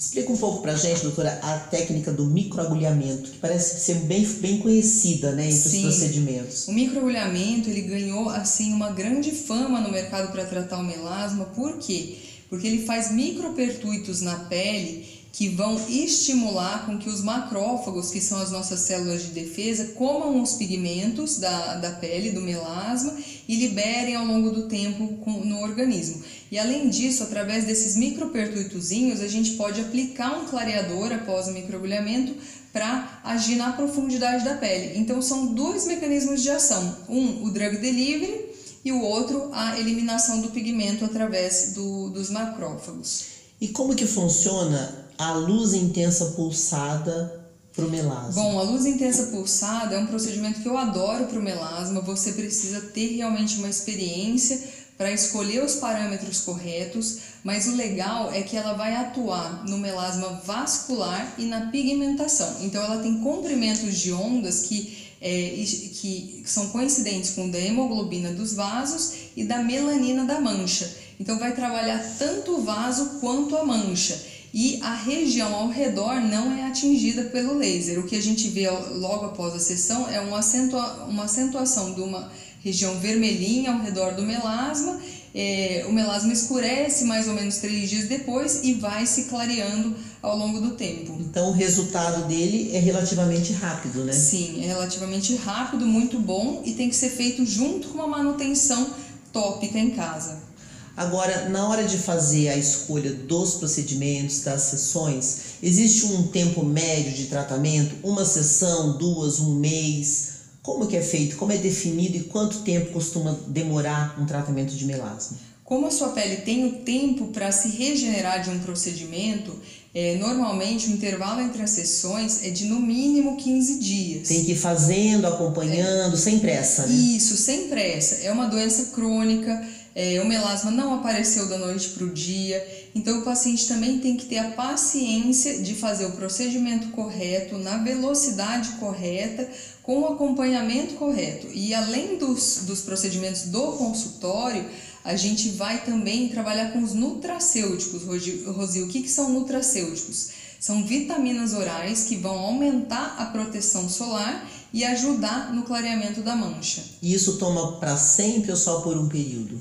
Explica 0.00 0.32
um 0.32 0.36
pouco 0.36 0.62
pra 0.62 0.74
gente, 0.74 1.02
doutora, 1.02 1.38
a 1.42 1.58
técnica 1.58 2.10
do 2.10 2.24
microagulhamento, 2.24 3.32
que 3.32 3.38
parece 3.38 3.80
ser 3.80 3.96
bem, 3.96 4.24
bem 4.24 4.58
conhecida 4.58 5.32
né, 5.32 5.44
entre 5.44 5.58
Sim. 5.58 5.86
os 5.86 5.98
procedimentos. 5.98 6.68
O 6.68 6.72
microagulhamento 6.72 7.68
ele 7.68 7.82
ganhou 7.82 8.30
assim 8.30 8.72
uma 8.72 8.92
grande 8.92 9.30
fama 9.30 9.78
no 9.78 9.92
mercado 9.92 10.32
para 10.32 10.46
tratar 10.46 10.78
o 10.78 10.82
melasma, 10.82 11.44
por 11.54 11.76
quê? 11.76 12.16
Porque 12.48 12.66
ele 12.66 12.86
faz 12.86 13.12
micropertuitos 13.12 14.22
na 14.22 14.36
pele 14.36 15.06
que 15.32 15.48
vão 15.48 15.80
estimular 15.88 16.86
com 16.86 16.98
que 16.98 17.08
os 17.08 17.22
macrófagos, 17.22 18.10
que 18.10 18.20
são 18.20 18.40
as 18.40 18.50
nossas 18.50 18.80
células 18.80 19.22
de 19.22 19.28
defesa, 19.28 19.92
comam 19.94 20.42
os 20.42 20.54
pigmentos 20.54 21.38
da, 21.38 21.76
da 21.76 21.90
pele, 21.92 22.32
do 22.32 22.40
melasma, 22.40 23.16
e 23.48 23.56
liberem 23.56 24.16
ao 24.16 24.26
longo 24.26 24.50
do 24.50 24.68
tempo 24.68 25.18
no 25.44 25.60
organismo. 25.60 26.22
E 26.50 26.58
além 26.58 26.88
disso, 26.88 27.22
através 27.22 27.64
desses 27.64 27.96
micropertuitozinhos, 27.96 29.20
a 29.20 29.28
gente 29.28 29.52
pode 29.52 29.80
aplicar 29.80 30.36
um 30.36 30.46
clareador 30.46 31.12
após 31.12 31.48
o 31.48 31.52
microagulhamento 31.52 32.34
para 32.72 33.20
agir 33.24 33.56
na 33.56 33.72
profundidade 33.72 34.44
da 34.44 34.54
pele. 34.54 34.98
Então 34.98 35.20
são 35.22 35.54
dois 35.54 35.86
mecanismos 35.86 36.42
de 36.42 36.50
ação: 36.50 36.96
um, 37.08 37.44
o 37.44 37.50
drug 37.50 37.78
delivery, 37.78 38.50
e 38.84 38.92
o 38.92 39.02
outro, 39.02 39.50
a 39.52 39.78
eliminação 39.78 40.40
do 40.40 40.50
pigmento 40.50 41.04
através 41.04 41.72
do, 41.74 42.10
dos 42.10 42.30
macrófagos. 42.30 43.24
E 43.60 43.68
como 43.68 43.94
que 43.94 44.06
funciona 44.06 44.99
a 45.20 45.34
luz 45.34 45.74
intensa 45.74 46.32
pulsada 46.34 47.44
para 47.76 47.84
o 47.84 47.90
melasma? 47.90 48.42
Bom, 48.42 48.58
a 48.58 48.62
luz 48.62 48.86
intensa 48.86 49.24
pulsada 49.24 49.94
é 49.94 49.98
um 49.98 50.06
procedimento 50.06 50.62
que 50.62 50.68
eu 50.68 50.78
adoro 50.78 51.26
para 51.26 51.38
o 51.38 51.42
melasma. 51.42 52.00
Você 52.00 52.32
precisa 52.32 52.80
ter 52.80 53.16
realmente 53.16 53.58
uma 53.58 53.68
experiência 53.68 54.58
para 54.96 55.12
escolher 55.12 55.62
os 55.62 55.74
parâmetros 55.74 56.40
corretos, 56.40 57.18
mas 57.44 57.66
o 57.66 57.76
legal 57.76 58.32
é 58.32 58.40
que 58.40 58.56
ela 58.56 58.72
vai 58.72 58.96
atuar 58.96 59.62
no 59.68 59.76
melasma 59.76 60.40
vascular 60.42 61.34
e 61.36 61.44
na 61.44 61.66
pigmentação. 61.66 62.56
Então, 62.62 62.82
ela 62.82 63.02
tem 63.02 63.20
comprimentos 63.20 63.98
de 63.98 64.14
ondas 64.14 64.62
que, 64.62 65.06
é, 65.20 65.64
que 66.00 66.42
são 66.46 66.70
coincidentes 66.70 67.30
com 67.30 67.50
da 67.50 67.58
hemoglobina 67.58 68.32
dos 68.32 68.54
vasos 68.54 69.12
e 69.36 69.44
da 69.44 69.62
melanina 69.62 70.24
da 70.24 70.40
mancha. 70.40 70.90
Então, 71.18 71.38
vai 71.38 71.54
trabalhar 71.54 72.02
tanto 72.18 72.56
o 72.56 72.62
vaso 72.62 73.18
quanto 73.20 73.54
a 73.54 73.64
mancha 73.64 74.30
e 74.52 74.80
a 74.82 74.94
região 74.94 75.54
ao 75.54 75.68
redor 75.68 76.20
não 76.20 76.52
é 76.52 76.66
atingida 76.66 77.24
pelo 77.24 77.56
laser. 77.56 77.98
O 78.00 78.02
que 78.02 78.16
a 78.16 78.22
gente 78.22 78.48
vê 78.48 78.68
logo 78.68 79.26
após 79.26 79.54
a 79.54 79.60
sessão 79.60 80.08
é 80.08 80.20
uma, 80.20 80.40
acentua 80.40 81.04
uma 81.04 81.24
acentuação 81.24 81.94
de 81.94 82.00
uma 82.00 82.30
região 82.62 82.98
vermelhinha 82.98 83.72
ao 83.72 83.80
redor 83.80 84.14
do 84.14 84.22
melasma. 84.22 85.00
É, 85.32 85.84
o 85.88 85.92
melasma 85.92 86.32
escurece 86.32 87.04
mais 87.04 87.28
ou 87.28 87.34
menos 87.34 87.58
três 87.58 87.88
dias 87.88 88.08
depois 88.08 88.64
e 88.64 88.74
vai 88.74 89.06
se 89.06 89.24
clareando 89.24 89.94
ao 90.20 90.36
longo 90.36 90.60
do 90.60 90.72
tempo. 90.72 91.16
Então 91.20 91.50
o 91.50 91.52
resultado 91.52 92.26
dele 92.26 92.70
é 92.74 92.80
relativamente 92.80 93.52
rápido, 93.52 94.04
né? 94.04 94.12
Sim, 94.12 94.64
é 94.64 94.66
relativamente 94.66 95.36
rápido, 95.36 95.86
muito 95.86 96.18
bom 96.18 96.62
e 96.66 96.72
tem 96.72 96.88
que 96.88 96.96
ser 96.96 97.10
feito 97.10 97.46
junto 97.46 97.88
com 97.88 97.94
uma 97.94 98.08
manutenção 98.08 98.90
tópica 99.32 99.78
em 99.78 99.90
casa. 99.90 100.49
Agora, 100.96 101.48
na 101.48 101.68
hora 101.68 101.84
de 101.84 101.96
fazer 101.96 102.48
a 102.48 102.56
escolha 102.56 103.12
dos 103.12 103.54
procedimentos, 103.54 104.40
das 104.40 104.62
sessões, 104.62 105.38
existe 105.62 106.06
um 106.06 106.28
tempo 106.28 106.64
médio 106.64 107.12
de 107.12 107.26
tratamento? 107.26 107.94
Uma 108.02 108.24
sessão, 108.24 108.98
duas, 108.98 109.40
um 109.40 109.54
mês? 109.54 110.40
Como 110.62 110.86
que 110.86 110.96
é 110.96 111.02
feito? 111.02 111.36
Como 111.36 111.52
é 111.52 111.56
definido 111.56 112.16
e 112.16 112.24
quanto 112.24 112.60
tempo 112.60 112.92
costuma 112.92 113.36
demorar 113.48 114.20
um 114.20 114.26
tratamento 114.26 114.74
de 114.74 114.84
melasma? 114.84 115.38
Como 115.64 115.86
a 115.86 115.90
sua 115.90 116.08
pele 116.08 116.38
tem 116.38 116.66
o 116.66 116.72
tempo 116.80 117.28
para 117.28 117.52
se 117.52 117.68
regenerar 117.68 118.42
de 118.42 118.50
um 118.50 118.58
procedimento, 118.58 119.54
é, 119.94 120.16
normalmente 120.16 120.88
o 120.88 120.92
intervalo 120.92 121.40
entre 121.40 121.62
as 121.62 121.70
sessões 121.70 122.44
é 122.44 122.50
de 122.50 122.64
no 122.64 122.80
mínimo 122.80 123.36
15 123.36 123.78
dias. 123.78 124.28
Tem 124.28 124.44
que 124.44 124.52
ir 124.52 124.56
fazendo, 124.56 125.28
acompanhando, 125.28 126.14
é. 126.14 126.18
sem 126.18 126.40
pressa, 126.40 126.86
né? 126.86 126.92
Isso, 126.92 127.36
sem 127.36 127.68
pressa. 127.68 128.16
É 128.16 128.32
uma 128.32 128.46
doença 128.46 128.86
crônica, 128.86 129.64
é, 129.94 130.20
o 130.20 130.26
melasma 130.26 130.70
não 130.70 130.94
apareceu 130.94 131.48
da 131.48 131.58
noite 131.58 131.90
para 131.90 132.04
o 132.04 132.10
dia, 132.10 132.88
então 132.94 133.20
o 133.20 133.22
paciente 133.22 133.66
também 133.66 133.98
tem 133.98 134.16
que 134.16 134.26
ter 134.26 134.38
a 134.38 134.50
paciência 134.52 135.58
de 135.58 135.74
fazer 135.74 136.06
o 136.06 136.12
procedimento 136.12 136.88
correto, 136.88 137.58
na 137.58 137.78
velocidade 137.78 138.70
correta, 138.78 139.48
com 139.82 140.00
o 140.00 140.06
acompanhamento 140.06 140.94
correto. 140.94 141.48
E 141.52 141.74
além 141.74 142.18
dos, 142.18 142.62
dos 142.66 142.80
procedimentos 142.82 143.42
do 143.42 143.72
consultório, 143.72 144.64
a 145.04 145.16
gente 145.16 145.50
vai 145.50 145.84
também 145.84 146.28
trabalhar 146.28 146.72
com 146.72 146.82
os 146.82 146.92
nutracêuticos. 146.92 148.02
Rosi, 148.46 148.82
o 148.82 148.88
que, 148.88 149.02
que 149.02 149.10
são 149.10 149.30
nutracêuticos? 149.30 150.30
São 150.60 150.84
vitaminas 150.84 151.54
orais 151.54 152.04
que 152.04 152.16
vão 152.16 152.38
aumentar 152.38 153.16
a 153.18 153.26
proteção 153.26 153.88
solar 153.88 154.46
e 154.72 154.84
ajudar 154.84 155.54
no 155.54 155.62
clareamento 155.62 156.20
da 156.20 156.36
mancha. 156.36 156.84
E 157.02 157.14
isso 157.14 157.38
toma 157.38 157.78
para 157.78 157.96
sempre 157.96 158.50
ou 158.50 158.56
só 158.56 158.80
por 158.80 158.96
um 158.96 159.08
período? 159.08 159.60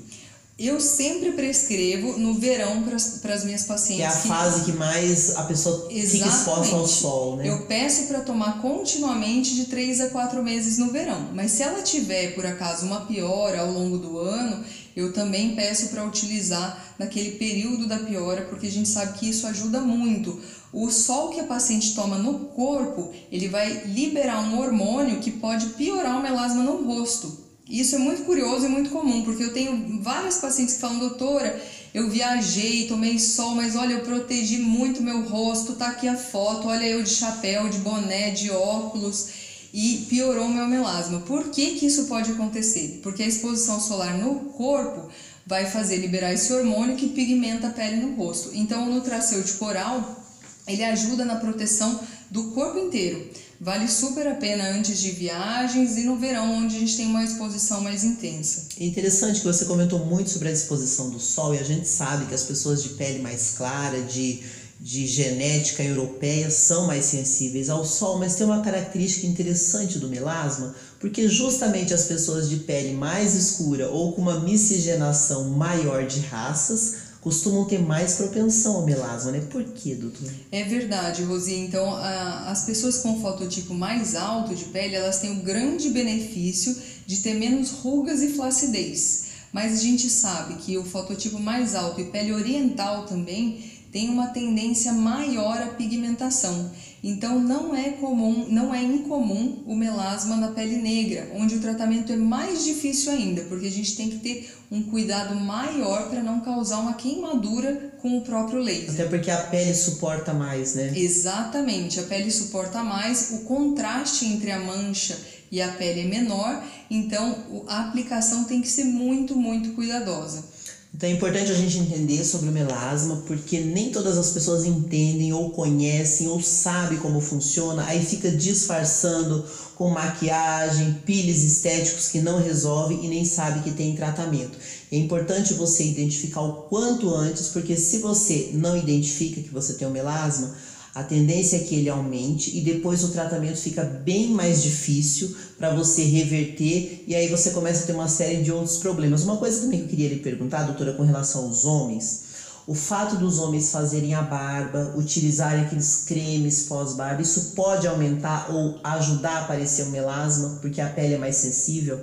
Eu 0.59 0.77
sempre 0.81 1.31
prescrevo 1.31 2.17
no 2.17 2.33
verão 2.33 2.83
para 2.83 3.33
as 3.33 3.45
minhas 3.45 3.63
pacientes. 3.63 3.95
Que 3.95 4.01
é 4.03 4.07
a 4.07 4.21
que... 4.21 4.27
fase 4.27 4.65
que 4.65 4.73
mais 4.73 5.37
a 5.37 5.43
pessoa 5.43 5.87
fica 5.89 6.27
exposta 6.27 6.75
ao 6.75 6.85
sol, 6.85 7.37
né? 7.37 7.47
Eu 7.47 7.65
peço 7.65 8.07
para 8.07 8.19
tomar 8.19 8.61
continuamente 8.61 9.55
de 9.55 9.65
3 9.67 10.01
a 10.01 10.09
4 10.09 10.43
meses 10.43 10.77
no 10.77 10.91
verão. 10.91 11.29
Mas 11.33 11.53
se 11.53 11.63
ela 11.63 11.81
tiver, 11.81 12.35
por 12.35 12.45
acaso, 12.45 12.85
uma 12.85 13.05
piora 13.05 13.61
ao 13.61 13.71
longo 13.71 13.97
do 13.99 14.17
ano, 14.19 14.61
eu 14.97 15.13
também 15.13 15.55
peço 15.55 15.87
para 15.87 16.03
utilizar 16.03 16.93
naquele 16.99 17.31
período 17.37 17.87
da 17.87 17.99
piora, 17.99 18.41
porque 18.41 18.67
a 18.67 18.71
gente 18.71 18.89
sabe 18.89 19.17
que 19.17 19.29
isso 19.29 19.47
ajuda 19.47 19.79
muito. 19.79 20.41
O 20.73 20.91
sol 20.91 21.29
que 21.29 21.39
a 21.39 21.45
paciente 21.45 21.95
toma 21.95 22.17
no 22.17 22.37
corpo, 22.49 23.13
ele 23.31 23.47
vai 23.47 23.85
liberar 23.85 24.41
um 24.41 24.59
hormônio 24.59 25.21
que 25.21 25.31
pode 25.31 25.67
piorar 25.67 26.17
o 26.17 26.21
melasma 26.21 26.63
no 26.63 26.83
rosto. 26.83 27.48
Isso 27.69 27.95
é 27.95 27.99
muito 27.99 28.23
curioso 28.23 28.65
e 28.65 28.69
muito 28.69 28.89
comum, 28.89 29.23
porque 29.23 29.43
eu 29.43 29.53
tenho 29.53 30.01
várias 30.01 30.37
pacientes 30.37 30.73
que 30.73 30.81
falam, 30.81 30.97
doutora, 30.97 31.61
eu 31.93 32.09
viajei, 32.09 32.87
tomei 32.87 33.19
sol, 33.19 33.53
mas 33.53 33.75
olha, 33.75 33.93
eu 33.93 34.01
protegi 34.01 34.57
muito 34.57 35.03
meu 35.03 35.21
rosto, 35.21 35.73
tá 35.73 35.89
aqui 35.89 36.07
a 36.07 36.15
foto, 36.17 36.67
olha 36.67 36.83
eu 36.83 37.03
de 37.03 37.11
chapéu, 37.11 37.69
de 37.69 37.77
boné, 37.77 38.31
de 38.31 38.49
óculos 38.49 39.29
e 39.71 40.07
piorou 40.09 40.49
meu 40.49 40.67
melasma. 40.67 41.19
Por 41.19 41.49
que, 41.49 41.75
que 41.75 41.85
isso 41.85 42.05
pode 42.05 42.31
acontecer? 42.31 43.01
Porque 43.03 43.21
a 43.21 43.27
exposição 43.27 43.79
solar 43.79 44.17
no 44.17 44.35
corpo 44.51 45.07
vai 45.45 45.65
fazer 45.65 45.97
liberar 45.97 46.33
esse 46.33 46.51
hormônio 46.51 46.95
que 46.95 47.09
pigmenta 47.09 47.67
a 47.67 47.71
pele 47.71 47.97
no 47.97 48.15
rosto. 48.15 48.49
Então, 48.53 48.87
o 48.87 48.93
nutracêutico 48.95 49.63
oral, 49.63 50.23
ele 50.67 50.83
ajuda 50.83 51.23
na 51.23 51.35
proteção 51.35 51.99
do 52.31 52.45
corpo 52.51 52.79
inteiro. 52.79 53.29
Vale 53.61 53.89
super 53.89 54.25
a 54.25 54.35
pena 54.35 54.69
antes 54.69 55.01
de 55.01 55.11
viagens 55.11 55.97
e 55.97 56.03
no 56.03 56.17
verão, 56.17 56.63
onde 56.63 56.77
a 56.77 56.79
gente 56.79 56.95
tem 56.95 57.07
uma 57.07 57.25
exposição 57.25 57.81
mais 57.81 58.05
intensa. 58.05 58.67
É 58.79 58.85
interessante 58.85 59.41
que 59.41 59.45
você 59.45 59.65
comentou 59.65 59.99
muito 60.05 60.29
sobre 60.29 60.47
a 60.47 60.51
exposição 60.51 61.09
do 61.09 61.19
sol 61.19 61.53
e 61.53 61.59
a 61.59 61.63
gente 61.63 61.85
sabe 61.85 62.25
que 62.27 62.33
as 62.33 62.43
pessoas 62.43 62.81
de 62.81 62.89
pele 62.89 63.19
mais 63.19 63.55
clara, 63.57 64.01
de, 64.01 64.41
de 64.79 65.05
genética 65.05 65.83
europeia, 65.83 66.49
são 66.49 66.87
mais 66.87 67.03
sensíveis 67.03 67.69
ao 67.69 67.83
sol, 67.83 68.17
mas 68.17 68.35
tem 68.35 68.45
uma 68.45 68.61
característica 68.61 69.27
interessante 69.27 69.99
do 69.99 70.07
melasma, 70.07 70.73
porque 70.97 71.27
justamente 71.27 71.93
as 71.93 72.05
pessoas 72.05 72.49
de 72.49 72.57
pele 72.57 72.93
mais 72.93 73.35
escura 73.35 73.89
ou 73.89 74.13
com 74.13 74.21
uma 74.21 74.39
miscigenação 74.39 75.49
maior 75.49 76.07
de 76.07 76.21
raças 76.21 76.98
costumam 77.21 77.65
ter 77.65 77.79
mais 77.79 78.15
propensão 78.15 78.77
ao 78.77 78.85
melasma, 78.85 79.31
né? 79.31 79.41
Por 79.51 79.63
quê, 79.63 79.95
doutor? 79.95 80.29
É 80.51 80.63
verdade, 80.63 81.23
Rosi. 81.23 81.55
Então, 81.55 81.93
a, 81.95 82.49
as 82.49 82.65
pessoas 82.65 82.99
com 82.99 83.21
fototipo 83.21 83.73
mais 83.73 84.15
alto 84.15 84.55
de 84.55 84.65
pele, 84.65 84.95
elas 84.95 85.19
têm 85.19 85.31
o 85.31 85.43
grande 85.43 85.89
benefício 85.89 86.75
de 87.05 87.17
ter 87.17 87.33
menos 87.33 87.71
rugas 87.71 88.21
e 88.21 88.29
flacidez. 88.29 89.29
Mas 89.51 89.79
a 89.79 89.83
gente 89.83 90.09
sabe 90.09 90.55
que 90.55 90.77
o 90.77 90.85
fototipo 90.85 91.39
mais 91.39 91.75
alto 91.75 91.99
e 91.99 92.05
pele 92.05 92.31
oriental 92.31 93.05
também 93.05 93.63
tem 93.91 94.09
uma 94.09 94.27
tendência 94.27 94.93
maior 94.93 95.57
à 95.57 95.67
pigmentação. 95.67 96.71
Então 97.03 97.39
não 97.39 97.73
é 97.73 97.91
comum, 97.91 98.47
não 98.49 98.73
é 98.73 98.83
incomum 98.83 99.63
o 99.65 99.75
melasma 99.75 100.35
na 100.35 100.49
pele 100.49 100.77
negra, 100.77 101.31
onde 101.33 101.55
o 101.55 101.59
tratamento 101.59 102.11
é 102.11 102.17
mais 102.17 102.65
difícil 102.65 103.11
ainda, 103.11 103.43
porque 103.43 103.67
a 103.67 103.71
gente 103.71 103.95
tem 103.95 104.09
que 104.09 104.17
ter 104.17 104.53
um 104.69 104.83
cuidado 104.83 105.35
maior 105.35 106.09
para 106.09 106.21
não 106.21 106.41
causar 106.41 106.79
uma 106.79 106.93
queimadura 106.93 107.93
com 108.01 108.17
o 108.17 108.21
próprio 108.21 108.59
laser. 108.59 108.91
Até 108.91 109.05
porque 109.05 109.31
a 109.31 109.43
pele 109.43 109.73
suporta 109.73 110.33
mais, 110.33 110.75
né? 110.75 110.91
Exatamente, 110.95 111.99
a 111.99 112.03
pele 112.03 112.29
suporta 112.29 112.83
mais, 112.83 113.31
o 113.31 113.45
contraste 113.45 114.25
entre 114.25 114.51
a 114.51 114.59
mancha 114.59 115.17
e 115.51 115.61
a 115.61 115.69
pele 115.69 116.01
é 116.01 116.05
menor, 116.05 116.63
então 116.91 117.63
a 117.67 117.87
aplicação 117.87 118.43
tem 118.43 118.61
que 118.61 118.67
ser 118.67 118.83
muito, 118.83 119.35
muito 119.35 119.71
cuidadosa. 119.71 120.58
Então 120.99 121.07
é 121.07 121.13
importante 121.13 121.49
a 121.49 121.55
gente 121.55 121.77
entender 121.77 122.25
sobre 122.25 122.49
o 122.49 122.51
melasma, 122.51 123.23
porque 123.25 123.61
nem 123.61 123.89
todas 123.89 124.17
as 124.17 124.31
pessoas 124.31 124.65
entendem 124.65 125.31
ou 125.31 125.49
conhecem 125.49 126.27
ou 126.27 126.41
sabem 126.41 126.97
como 126.97 127.21
funciona, 127.21 127.85
aí 127.85 128.03
fica 128.03 128.29
disfarçando 128.29 129.45
com 129.75 129.89
maquiagem, 129.91 130.99
pires 131.05 131.41
estéticos 131.41 132.09
que 132.09 132.19
não 132.19 132.37
resolve 132.37 132.99
e 133.01 133.07
nem 133.07 133.23
sabe 133.23 133.61
que 133.61 133.71
tem 133.71 133.95
tratamento. 133.95 134.57
É 134.91 134.97
importante 134.97 135.53
você 135.53 135.85
identificar 135.85 136.41
o 136.41 136.63
quanto 136.63 137.09
antes, 137.15 137.47
porque 137.47 137.77
se 137.77 137.99
você 137.99 138.49
não 138.51 138.75
identifica 138.75 139.39
que 139.39 139.53
você 139.53 139.75
tem 139.75 139.87
o 139.87 139.91
melasma, 139.91 140.53
a 140.93 141.03
tendência 141.03 141.57
é 141.57 141.59
que 141.59 141.75
ele 141.75 141.89
aumente 141.89 142.57
e 142.57 142.61
depois 142.61 143.03
o 143.03 143.09
tratamento 143.09 143.57
fica 143.57 143.83
bem 143.83 144.29
mais 144.29 144.61
difícil 144.61 145.35
para 145.57 145.73
você 145.73 146.03
reverter 146.03 147.03
e 147.07 147.15
aí 147.15 147.27
você 147.27 147.51
começa 147.51 147.83
a 147.83 147.87
ter 147.87 147.93
uma 147.93 148.07
série 148.07 148.41
de 148.41 148.51
outros 148.51 148.77
problemas. 148.77 149.23
Uma 149.23 149.37
coisa 149.37 149.61
também 149.61 149.79
que 149.79 149.85
eu 149.85 149.89
queria 149.89 150.09
lhe 150.09 150.19
perguntar, 150.19 150.63
doutora, 150.63 150.93
com 150.93 151.03
relação 151.03 151.45
aos 151.45 151.63
homens, 151.63 152.23
o 152.65 152.75
fato 152.75 153.15
dos 153.15 153.39
homens 153.39 153.71
fazerem 153.71 154.13
a 154.13 154.21
barba, 154.21 154.93
utilizarem 154.95 155.63
aqueles 155.65 156.03
cremes 156.05 156.63
pós-barba, 156.63 157.21
isso 157.21 157.53
pode 157.55 157.87
aumentar 157.87 158.51
ou 158.51 158.79
ajudar 158.83 159.37
a 159.37 159.39
aparecer 159.45 159.83
o 159.83 159.89
melasma 159.89 160.59
porque 160.61 160.81
a 160.81 160.89
pele 160.89 161.15
é 161.15 161.17
mais 161.17 161.35
sensível? 161.35 161.99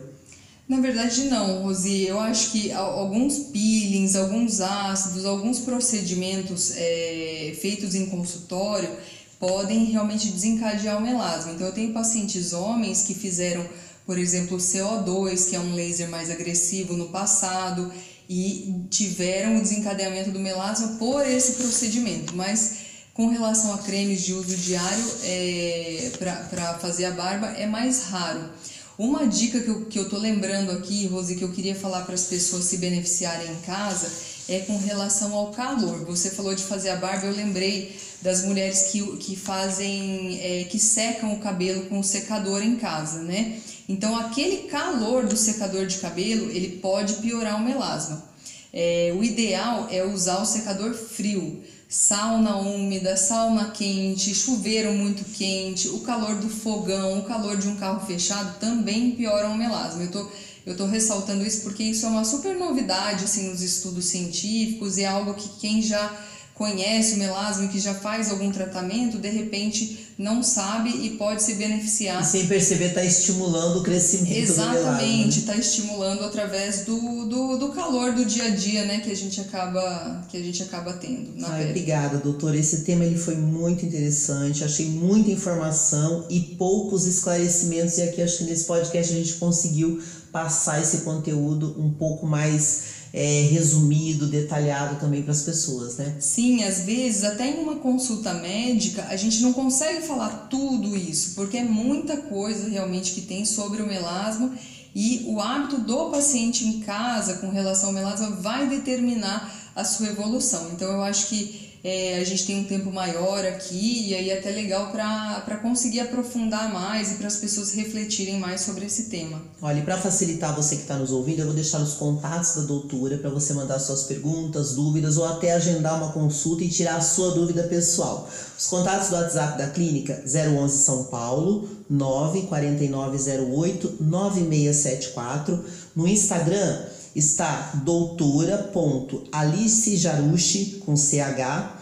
Na 0.68 0.80
verdade, 0.80 1.24
não, 1.24 1.62
Rosi. 1.62 2.06
Eu 2.06 2.18
acho 2.18 2.50
que 2.50 2.72
alguns 2.72 3.38
peelings, 3.38 4.16
alguns 4.16 4.60
ácidos, 4.60 5.24
alguns 5.24 5.60
procedimentos 5.60 6.72
é, 6.76 7.56
feitos 7.60 7.94
em 7.94 8.06
consultório 8.06 8.90
podem 9.38 9.84
realmente 9.84 10.28
desencadear 10.28 10.98
o 10.98 11.00
melasma. 11.00 11.52
Então, 11.52 11.66
eu 11.66 11.72
tenho 11.72 11.92
pacientes 11.92 12.52
homens 12.52 13.02
que 13.02 13.14
fizeram, 13.14 13.64
por 14.04 14.18
exemplo, 14.18 14.56
CO2, 14.56 15.50
que 15.50 15.56
é 15.56 15.60
um 15.60 15.74
laser 15.74 16.08
mais 16.08 16.30
agressivo 16.30 16.94
no 16.94 17.10
passado, 17.10 17.92
e 18.28 18.86
tiveram 18.90 19.56
o 19.56 19.60
desencadeamento 19.60 20.32
do 20.32 20.40
melasma 20.40 20.96
por 20.98 21.24
esse 21.24 21.52
procedimento. 21.52 22.34
Mas 22.34 22.78
com 23.14 23.28
relação 23.28 23.72
a 23.72 23.78
cremes 23.78 24.22
de 24.22 24.32
uso 24.32 24.56
diário 24.56 25.04
é, 25.22 26.10
para 26.18 26.74
fazer 26.78 27.04
a 27.04 27.12
barba, 27.12 27.46
é 27.50 27.66
mais 27.66 28.04
raro. 28.04 28.50
Uma 28.98 29.26
dica 29.26 29.60
que 29.60 29.68
eu, 29.68 29.84
que 29.84 29.98
eu 29.98 30.08
tô 30.08 30.16
lembrando 30.16 30.72
aqui, 30.72 31.06
Rose, 31.06 31.36
que 31.36 31.44
eu 31.44 31.52
queria 31.52 31.74
falar 31.74 32.02
para 32.06 32.14
as 32.14 32.24
pessoas 32.24 32.64
se 32.64 32.78
beneficiarem 32.78 33.50
em 33.52 33.56
casa, 33.56 34.10
é 34.48 34.60
com 34.60 34.78
relação 34.78 35.34
ao 35.34 35.50
calor. 35.50 36.06
Você 36.06 36.30
falou 36.30 36.54
de 36.54 36.62
fazer 36.62 36.88
a 36.88 36.96
barba, 36.96 37.26
eu 37.26 37.34
lembrei 37.34 37.94
das 38.22 38.44
mulheres 38.46 38.84
que, 38.90 39.02
que 39.18 39.36
fazem, 39.36 40.40
é, 40.40 40.64
que 40.64 40.78
secam 40.78 41.34
o 41.34 41.40
cabelo 41.40 41.82
com 41.86 41.98
o 41.98 42.04
secador 42.04 42.62
em 42.62 42.76
casa, 42.76 43.20
né? 43.20 43.60
Então, 43.86 44.16
aquele 44.16 44.68
calor 44.68 45.26
do 45.26 45.36
secador 45.36 45.86
de 45.86 45.98
cabelo, 45.98 46.50
ele 46.50 46.78
pode 46.78 47.14
piorar 47.14 47.60
o 47.60 47.64
melasma. 47.64 48.24
É, 48.72 49.14
o 49.14 49.22
ideal 49.22 49.88
é 49.90 50.04
usar 50.04 50.40
o 50.40 50.46
secador 50.46 50.94
frio 50.94 51.62
sauna 51.88 52.56
úmida, 52.56 53.16
sauna 53.16 53.70
quente, 53.70 54.34
chuveiro 54.34 54.92
muito 54.92 55.24
quente, 55.24 55.88
o 55.88 56.00
calor 56.00 56.36
do 56.36 56.48
fogão, 56.48 57.18
o 57.18 57.24
calor 57.24 57.56
de 57.56 57.68
um 57.68 57.76
carro 57.76 58.04
fechado 58.06 58.58
também 58.58 59.12
pioram 59.12 59.52
o 59.52 59.56
melasma. 59.56 60.02
Eu 60.02 60.10
tô, 60.10 60.28
eu 60.66 60.76
tô 60.76 60.86
ressaltando 60.86 61.46
isso 61.46 61.62
porque 61.62 61.84
isso 61.84 62.06
é 62.06 62.08
uma 62.08 62.24
super 62.24 62.56
novidade 62.56 63.24
assim, 63.24 63.48
nos 63.48 63.62
estudos 63.62 64.06
científicos 64.06 64.98
e 64.98 65.04
é 65.04 65.06
algo 65.06 65.34
que 65.34 65.48
quem 65.60 65.80
já 65.80 66.12
conhece 66.56 67.14
o 67.14 67.18
melasma 67.18 67.66
e 67.66 67.68
que 67.68 67.78
já 67.78 67.94
faz 67.94 68.30
algum 68.30 68.50
tratamento, 68.50 69.18
de 69.18 69.28
repente 69.28 70.06
não 70.18 70.42
sabe 70.42 70.88
e 70.88 71.10
pode 71.10 71.42
se 71.42 71.54
beneficiar. 71.56 72.22
E 72.22 72.24
sem 72.24 72.46
perceber 72.46 72.86
está 72.86 73.04
estimulando 73.04 73.80
o 73.80 73.82
crescimento 73.82 74.34
Exatamente, 74.34 75.40
está 75.40 75.52
né? 75.52 75.60
estimulando 75.60 76.24
através 76.24 76.86
do, 76.86 77.26
do, 77.26 77.58
do, 77.58 77.68
calor 77.72 78.14
do 78.14 78.24
dia 78.24 78.44
a 78.44 78.48
dia, 78.48 78.86
né, 78.86 79.00
que 79.00 79.10
a 79.10 79.14
gente 79.14 79.38
acaba 79.38 80.24
que 80.30 80.38
a 80.38 80.42
gente 80.42 80.62
acaba 80.62 80.94
tendo 80.94 81.38
na 81.38 81.48
Ai, 81.48 81.58
pele. 81.58 81.70
Obrigada, 81.72 82.16
doutor. 82.16 82.54
Esse 82.54 82.84
tema 82.84 83.04
ele 83.04 83.18
foi 83.18 83.36
muito 83.36 83.84
interessante. 83.84 84.64
Achei 84.64 84.86
muita 84.86 85.30
informação 85.30 86.24
e 86.30 86.40
poucos 86.40 87.06
esclarecimentos 87.06 87.98
e 87.98 88.02
aqui 88.02 88.22
acho 88.22 88.38
que 88.38 88.44
nesse 88.44 88.64
podcast 88.64 89.12
a 89.12 89.16
gente 89.16 89.34
conseguiu 89.34 90.02
passar 90.32 90.80
esse 90.80 90.98
conteúdo 90.98 91.76
um 91.78 91.90
pouco 91.90 92.26
mais 92.26 92.95
é, 93.16 93.48
resumido, 93.50 94.26
detalhado 94.26 95.00
também 95.00 95.22
para 95.22 95.32
as 95.32 95.40
pessoas, 95.40 95.96
né? 95.96 96.16
Sim, 96.20 96.62
às 96.64 96.82
vezes 96.82 97.24
até 97.24 97.48
em 97.48 97.62
uma 97.62 97.76
consulta 97.76 98.34
médica 98.34 99.06
a 99.08 99.16
gente 99.16 99.40
não 99.40 99.54
consegue 99.54 100.06
falar 100.06 100.48
tudo 100.50 100.94
isso, 100.94 101.34
porque 101.34 101.56
é 101.56 101.64
muita 101.64 102.18
coisa 102.18 102.68
realmente 102.68 103.12
que 103.12 103.22
tem 103.22 103.46
sobre 103.46 103.80
o 103.80 103.86
melasma 103.86 104.52
e 104.94 105.24
o 105.28 105.40
hábito 105.40 105.78
do 105.80 106.10
paciente 106.10 106.66
em 106.66 106.80
casa 106.80 107.38
com 107.38 107.48
relação 107.48 107.88
ao 107.88 107.94
melasma 107.94 108.36
vai 108.36 108.68
determinar 108.68 109.50
a 109.74 109.82
sua 109.82 110.08
evolução. 110.08 110.72
Então 110.74 110.92
eu 110.92 111.02
acho 111.02 111.28
que 111.28 111.65
é, 111.88 112.18
a 112.18 112.24
gente 112.24 112.44
tem 112.44 112.58
um 112.58 112.64
tempo 112.64 112.90
maior 112.90 113.46
aqui 113.46 114.08
e 114.08 114.14
aí 114.16 114.30
é 114.30 114.40
até 114.40 114.50
legal 114.50 114.90
para 114.90 115.56
conseguir 115.62 116.00
aprofundar 116.00 116.72
mais 116.72 117.12
e 117.12 117.14
para 117.14 117.28
as 117.28 117.36
pessoas 117.36 117.74
refletirem 117.74 118.40
mais 118.40 118.62
sobre 118.62 118.86
esse 118.86 119.04
tema. 119.04 119.40
Olha, 119.62 119.78
e 119.78 119.82
para 119.82 119.96
facilitar 119.96 120.52
você 120.52 120.74
que 120.74 120.82
está 120.82 120.96
nos 120.96 121.12
ouvindo, 121.12 121.42
eu 121.42 121.46
vou 121.46 121.54
deixar 121.54 121.80
os 121.80 121.94
contatos 121.94 122.56
da 122.56 122.62
doutora 122.62 123.18
para 123.18 123.30
você 123.30 123.54
mandar 123.54 123.78
suas 123.78 124.02
perguntas, 124.02 124.74
dúvidas 124.74 125.16
ou 125.16 125.26
até 125.26 125.52
agendar 125.52 126.02
uma 126.02 126.10
consulta 126.10 126.64
e 126.64 126.68
tirar 126.68 126.96
a 126.96 127.00
sua 127.00 127.30
dúvida 127.30 127.62
pessoal. 127.62 128.28
Os 128.58 128.66
contatos 128.66 129.10
do 129.10 129.14
WhatsApp 129.14 129.56
da 129.56 129.68
clínica 129.68 130.24
011 130.26 130.78
São 130.78 131.04
Paulo 131.04 131.68
94908 131.88 133.98
9674. 134.00 135.64
No 135.94 136.08
Instagram 136.08 136.96
está 137.16 137.72
doutora.alicejarushi 137.84 140.82
com 140.84 140.96
CH. 140.96 141.75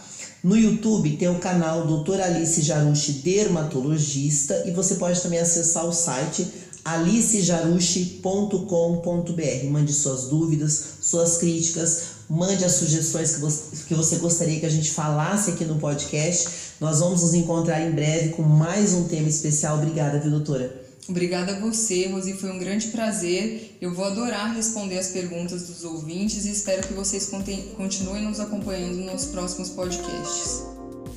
No 0.45 0.55
YouTube 0.55 1.17
tem 1.17 1.27
o 1.27 1.39
canal 1.39 1.87
Doutora 1.87 2.25
Alice 2.25 2.61
Jarushi 2.61 3.13
Dermatologista 3.13 4.61
e 4.67 4.71
você 4.71 4.93
pode 4.93 5.19
também 5.19 5.39
acessar 5.39 5.87
o 5.87 5.91
site 5.91 6.47
alicejarushi.com.br. 6.85 9.69
Mande 9.71 9.91
suas 9.91 10.25
dúvidas, 10.25 10.83
suas 11.01 11.37
críticas, 11.37 12.03
mande 12.29 12.63
as 12.63 12.73
sugestões 12.73 13.33
que 13.33 13.41
você, 13.41 13.85
que 13.87 13.95
você 13.95 14.17
gostaria 14.17 14.59
que 14.59 14.67
a 14.67 14.69
gente 14.69 14.91
falasse 14.91 15.49
aqui 15.49 15.65
no 15.65 15.79
podcast. 15.79 16.47
Nós 16.79 16.99
vamos 16.99 17.23
nos 17.23 17.33
encontrar 17.33 17.81
em 17.81 17.89
breve 17.89 18.29
com 18.29 18.43
mais 18.43 18.93
um 18.93 19.05
tema 19.05 19.27
especial. 19.27 19.79
Obrigada, 19.79 20.19
viu, 20.19 20.29
doutora? 20.29 20.84
Obrigada 21.07 21.55
a 21.55 21.59
você, 21.59 22.07
Rosi, 22.07 22.33
foi 22.33 22.51
um 22.51 22.57
grande 22.57 22.87
prazer. 22.87 23.77
Eu 23.79 23.93
vou 23.93 24.05
adorar 24.05 24.55
responder 24.55 24.97
as 24.97 25.09
perguntas 25.09 25.67
dos 25.67 25.83
ouvintes 25.83 26.45
e 26.45 26.51
espero 26.51 26.87
que 26.87 26.93
vocês 26.93 27.29
continuem 27.77 28.23
nos 28.23 28.39
acompanhando 28.39 28.97
nos 28.97 29.25
próximos 29.25 29.69
podcasts. 29.69 30.63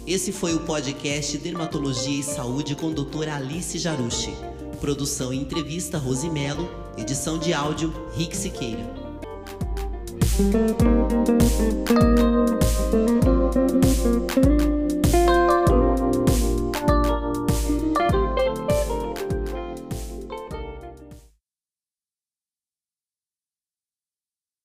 Esse 0.07 0.33
foi 0.33 0.55
o 0.55 0.61
podcast 0.61 1.37
Dermatologia 1.39 2.21
e 2.21 2.23
Saúde 2.23 2.75
com 2.75 2.91
a 2.91 2.95
doutora 2.95 3.37
Alice 3.37 3.79
Jarushi. 3.79 4.33
Produção 4.81 5.33
e 5.33 5.39
entrevista 5.39 5.99
Rosi 5.99 6.31
Melo, 6.31 6.69
edição 6.97 7.39
de 7.39 7.53
áudio 7.53 7.93
Rick 8.15 8.37
Siqueira. 8.37 9.09